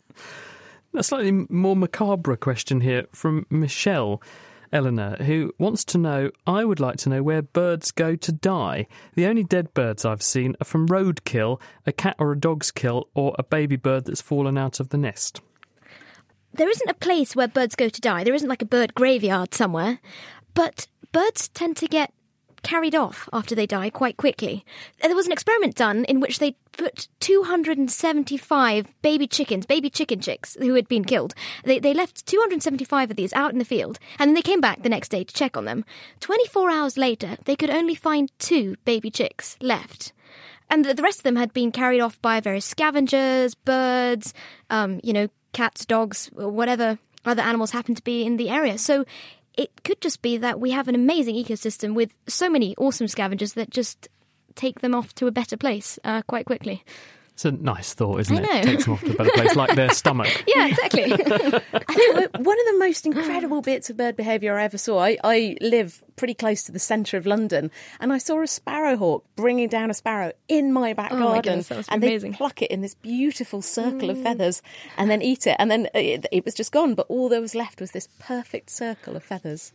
[0.95, 4.23] A slightly more macabre question here from Michelle.
[4.73, 8.87] Eleanor, who wants to know I would like to know where birds go to die.
[9.15, 13.09] The only dead birds I've seen are from roadkill, a cat or a dog's kill,
[13.15, 15.41] or a baby bird that's fallen out of the nest.
[16.53, 18.23] There isn't a place where birds go to die.
[18.23, 19.99] There isn't like a bird graveyard somewhere.
[20.55, 22.14] But birds tend to get
[22.65, 24.65] carried off after they die quite quickly.
[25.01, 30.57] There was an experiment done in which they put 275 baby chickens, baby chicken chicks
[30.59, 31.35] who had been killed.
[31.65, 34.83] They, they left 275 of these out in the field and then they came back
[34.83, 35.85] the next day to check on them.
[36.21, 40.13] 24 hours later, they could only find two baby chicks left.
[40.71, 44.35] And the rest of them had been carried off by various scavengers, birds,
[44.71, 48.79] um, you know, cats, dogs, whatever other animals happened to be in the area.
[48.79, 49.05] So
[49.57, 53.55] it could just be that we have an amazing ecosystem with so many awesome scavengers
[53.55, 54.09] that just
[54.55, 56.85] take them off to a better place uh, quite quickly.
[57.35, 58.63] It's a nice thought, isn't I it?
[58.63, 60.45] Takes them off to a better place, like their stomach.
[60.47, 61.03] Yeah, exactly.
[61.13, 65.01] I think one of the most incredible bits of bird behaviour I ever saw.
[65.01, 69.25] I, I live pretty close to the centre of London, and I saw a sparrowhawk
[69.35, 72.05] bringing down a sparrow in my back Oh my garden, goodness, that must be and
[72.05, 72.31] amazing.
[72.31, 74.23] they pluck it in this beautiful circle of mm.
[74.23, 74.63] feathers,
[74.97, 76.95] and then eat it, and then it, it was just gone.
[76.95, 79.73] But all there was left was this perfect circle of feathers.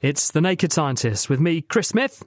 [0.00, 2.22] It's The Naked Scientist with me, Chris Smith.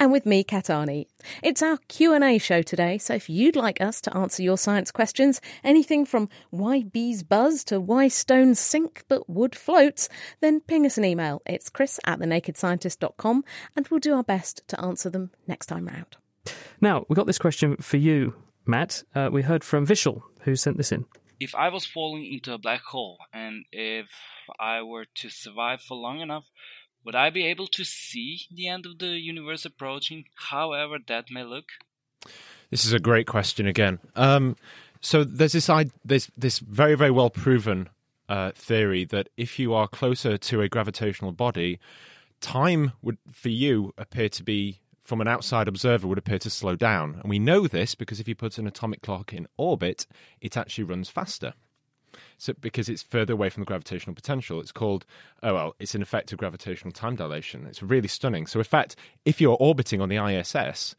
[0.00, 1.06] and with me, Kat Katani.
[1.42, 5.40] It's our Q&A show today, so if you'd like us to answer your science questions,
[5.64, 10.08] anything from why bees buzz to why stones sink but wood floats,
[10.40, 11.42] then ping us an email.
[11.44, 13.44] It's chris at thenakedscientist.com
[13.76, 16.16] and we'll do our best to answer them next time round.
[16.80, 19.02] Now, we got this question for you, Matt.
[19.14, 21.04] Uh, we heard from Vishal, who sent this in.
[21.40, 24.06] if I was falling into a black hole and if
[24.58, 26.46] I were to survive for long enough,
[27.04, 31.44] would I be able to see the end of the universe approaching, however that may
[31.44, 31.66] look?
[32.70, 33.98] This is a great question again.
[34.14, 34.56] Um,
[35.00, 35.70] so there's this
[36.04, 37.88] this this very very well proven
[38.28, 41.78] uh, theory that if you are closer to a gravitational body,
[42.40, 46.76] time would for you appear to be from an outside observer would appear to slow
[46.76, 47.14] down.
[47.22, 50.06] And we know this because if you put an atomic clock in orbit,
[50.38, 51.54] it actually runs faster.
[52.36, 55.04] So because it's further away from the gravitational potential, it's called
[55.42, 57.66] oh well, it's an effect of gravitational time dilation.
[57.66, 58.46] It's really stunning.
[58.46, 60.94] So in fact, if you're orbiting on the ISS,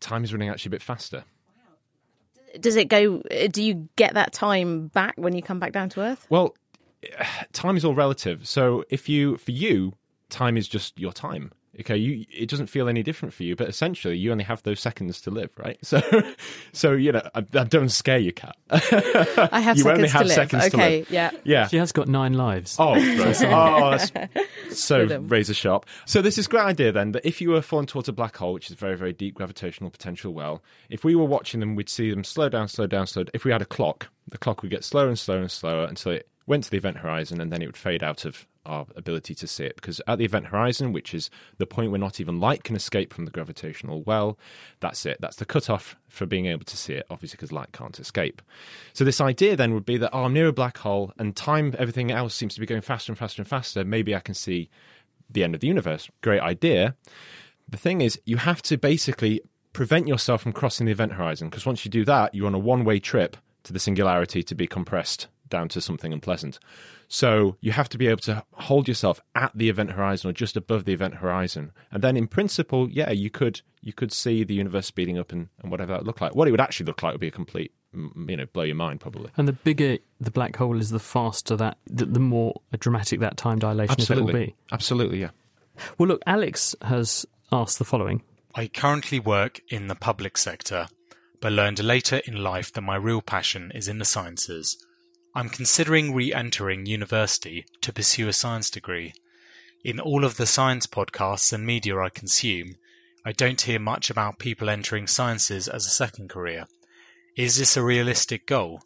[0.00, 1.24] time is running actually a bit faster.
[2.58, 3.22] Does it go?
[3.30, 6.26] Uh, do you get that time back when you come back down to Earth?
[6.30, 6.56] Well,
[7.52, 8.46] time is all relative.
[8.48, 9.94] So if you, for you,
[10.30, 13.68] time is just your time okay you it doesn't feel any different for you but
[13.68, 16.00] essentially you only have those seconds to live right so
[16.72, 20.22] so you know I, I don't scare you cat i have you seconds only have
[20.22, 21.10] to live seconds okay to live.
[21.10, 22.76] yeah yeah She has got nine lives.
[22.78, 23.44] Oh, right.
[23.44, 25.86] oh, that's so razor sharp.
[26.06, 28.36] So this is a great idea then that if you were falling towards a black
[28.36, 31.74] hole, which is a very, very deep gravitational potential well, if we were watching them,
[31.76, 33.24] we'd see them slow down, slow down, slow.
[33.34, 36.12] If we had a clock, the clock would get slower and slower and slower until
[36.12, 39.34] it went to the event horizon, and then it would fade out of our ability
[39.34, 39.76] to see it.
[39.76, 43.12] Because at the event horizon, which is the point where not even light can escape
[43.12, 44.38] from the gravitational well,
[44.80, 45.18] that's it.
[45.20, 48.42] That's the cutoff for being able to see it, obviously, because light can't escape.
[48.92, 51.74] So this idea then would be that oh, I'm near a black hole, and time,
[51.78, 53.84] everything else seems to be going faster and faster and faster.
[53.84, 54.68] Maybe I can see
[55.28, 56.10] the end of the universe.
[56.22, 56.96] Great idea.
[57.68, 59.40] The thing is, you have to basically
[59.72, 62.58] prevent yourself from crossing the event horizon because once you do that, you're on a
[62.58, 66.58] one way trip to the singularity to be compressed down to something unpleasant.
[67.08, 70.56] So you have to be able to hold yourself at the event horizon or just
[70.56, 71.72] above the event horizon.
[71.90, 75.48] And then in principle, yeah, you could you could see the universe speeding up and,
[75.60, 76.34] and whatever that looked like.
[76.34, 79.00] What it would actually look like would be a complete you know, blow your mind
[79.00, 79.30] probably.
[79.36, 83.36] And the bigger the black hole is, the faster that, the, the more dramatic that
[83.36, 84.46] time dilation effect will Absolutely.
[84.46, 84.54] be.
[84.72, 85.30] Absolutely, yeah.
[85.98, 88.22] Well, look, Alex has asked the following.
[88.54, 90.88] I currently work in the public sector,
[91.40, 94.76] but learned later in life that my real passion is in the sciences.
[95.34, 99.12] I'm considering re entering university to pursue a science degree.
[99.84, 102.74] In all of the science podcasts and media I consume,
[103.24, 106.66] I don't hear much about people entering sciences as a second career.
[107.36, 108.82] Is this a realistic goal?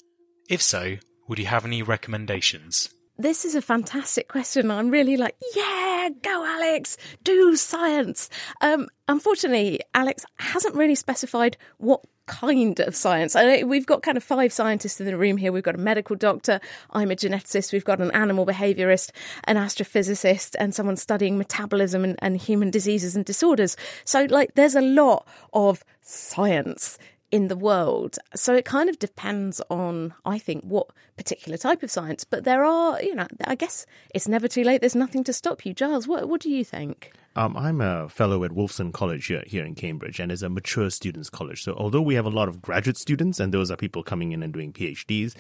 [0.49, 0.97] If so,
[1.29, 2.91] would you have any recommendations?
[3.17, 4.71] This is a fantastic question.
[4.71, 8.29] I'm really like, yeah, go, Alex, do science.
[8.61, 13.37] Um, unfortunately, Alex hasn't really specified what kind of science.
[13.37, 15.53] I know uh, we've got kind of five scientists in the room here.
[15.53, 16.61] We've got a medical doctor,
[16.91, 19.11] I'm a geneticist, we've got an animal behaviorist,
[19.45, 23.77] an astrophysicist, and someone studying metabolism and, and human diseases and disorders.
[24.05, 26.99] So, like, there's a lot of science
[27.35, 28.17] in the world.
[28.37, 32.23] So it kind of depends on, I think, what particular type of science.
[32.23, 34.81] But there are, you know, I guess it's never too late.
[34.81, 35.75] There's nothing to stop you.
[35.75, 37.11] Giles, what, what do you think?
[37.35, 40.91] Um, I'm a fellow at Wolfson College here, here in Cambridge, and it's a mature
[40.91, 41.65] students' college.
[41.65, 44.41] So, although we have a lot of graduate students, and those are people coming in
[44.45, 45.35] and doing PhDs,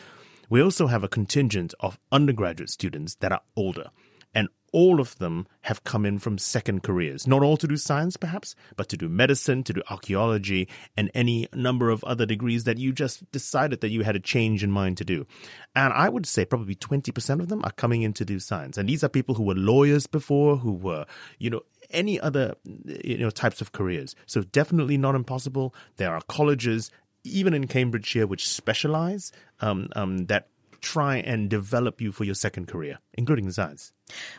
[0.50, 3.90] we also have a contingent of undergraduate students that are older.
[4.74, 7.28] All of them have come in from second careers.
[7.28, 11.46] Not all to do science, perhaps, but to do medicine, to do archaeology, and any
[11.54, 14.96] number of other degrees that you just decided that you had a change in mind
[14.96, 15.26] to do.
[15.76, 18.76] And I would say probably 20% of them are coming in to do science.
[18.76, 21.06] And these are people who were lawyers before, who were,
[21.38, 24.16] you know, any other you know types of careers.
[24.26, 25.72] So definitely not impossible.
[25.98, 26.90] There are colleges,
[27.22, 30.48] even in Cambridgeshire, which specialize um, um, that
[30.84, 33.92] try and develop you for your second career, including the science.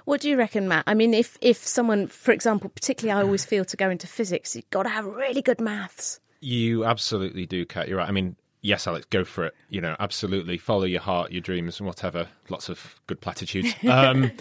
[0.05, 0.83] What do you reckon, Matt?
[0.87, 4.55] I mean, if if someone, for example, particularly I always feel to go into physics,
[4.55, 6.19] you've got to have really good maths.
[6.39, 7.87] You absolutely do, Kat.
[7.87, 8.07] You're right.
[8.07, 9.55] I mean, yes, Alex, go for it.
[9.69, 12.27] You know, absolutely follow your heart, your dreams, and whatever.
[12.49, 13.73] Lots of good platitudes.
[13.89, 14.31] Um,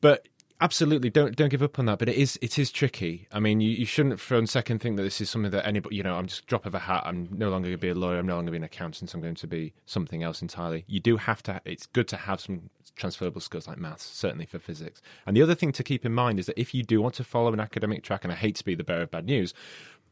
[0.00, 0.28] but
[0.60, 1.98] absolutely, don't don't give up on that.
[1.98, 3.28] But it is it is tricky.
[3.32, 5.96] I mean, you, you shouldn't for a second think that this is something that anybody.
[5.96, 7.02] You know, I'm just drop of a hat.
[7.04, 8.18] I'm no longer going to be a lawyer.
[8.18, 9.14] I'm no longer going to be an accountant.
[9.14, 10.84] I'm going to be something else entirely.
[10.86, 11.60] You do have to.
[11.64, 15.02] It's good to have some transferable skills like maths, certainly for physics.
[15.26, 17.24] And the other thing to keep in mind is that if you do want to
[17.24, 19.52] follow an academic track, and I hate to be the bearer of bad news,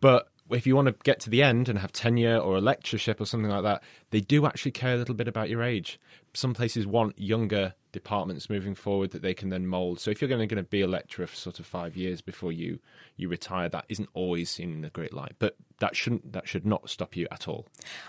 [0.01, 3.21] but if you want to get to the end and have tenure or a lectureship
[3.21, 5.99] or something like that, they do actually care a little bit about your age.
[6.35, 10.01] Some places want younger departments moving forward that they can then mould.
[10.01, 12.81] So if you're going to, be a lecturer for sort of five years before you
[13.17, 15.35] you retire, that isn't always seen in a great light.
[15.39, 17.67] But that shouldn't that should not stop you at all.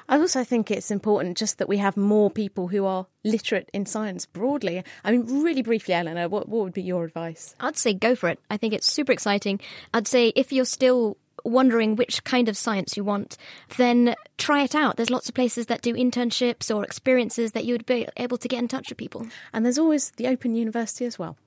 [0.10, 3.86] I also think it's important just that we have more people who are literate in
[3.86, 4.84] science broadly.
[5.04, 7.56] I mean, really briefly, Eleanor, what, what would be your advice?
[7.60, 8.40] I'd say go for it.
[8.50, 9.60] I think it's super exciting.
[9.94, 13.38] I'd say if you're still wondering which kind of science you want,
[13.78, 14.98] then try it out.
[14.98, 18.48] There's lots of places that do internships or experiences that you would be able to
[18.48, 19.28] get in touch with people.
[19.54, 21.38] And there's always the Open University as well.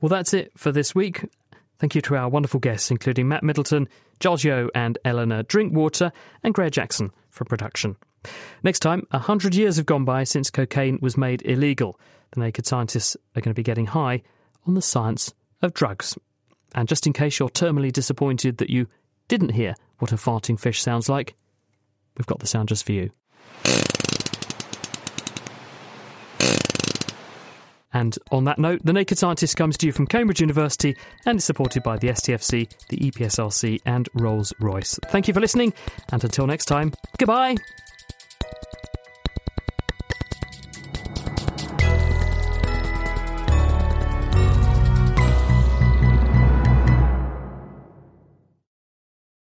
[0.00, 1.24] Well, that's it for this week.
[1.78, 3.88] Thank you to our wonderful guests, including Matt Middleton,
[4.20, 7.96] Giles Yeo and Eleanor Drinkwater, and Greer Jackson for production.
[8.62, 12.00] Next time, a hundred years have gone by since cocaine was made illegal.
[12.32, 14.22] The naked scientists are going to be getting high
[14.66, 15.32] on the science
[15.62, 16.16] of drugs.
[16.74, 18.86] And just in case you're terminally disappointed that you
[19.28, 21.34] didn't hear what a farting fish sounds like,
[22.16, 23.10] we've got the sound just for you.
[27.92, 30.94] And on that note, The Naked Scientist comes to you from Cambridge University
[31.24, 34.98] and is supported by the STFC, the EPSRC, and Rolls Royce.
[35.06, 35.72] Thank you for listening,
[36.12, 37.56] and until next time, goodbye.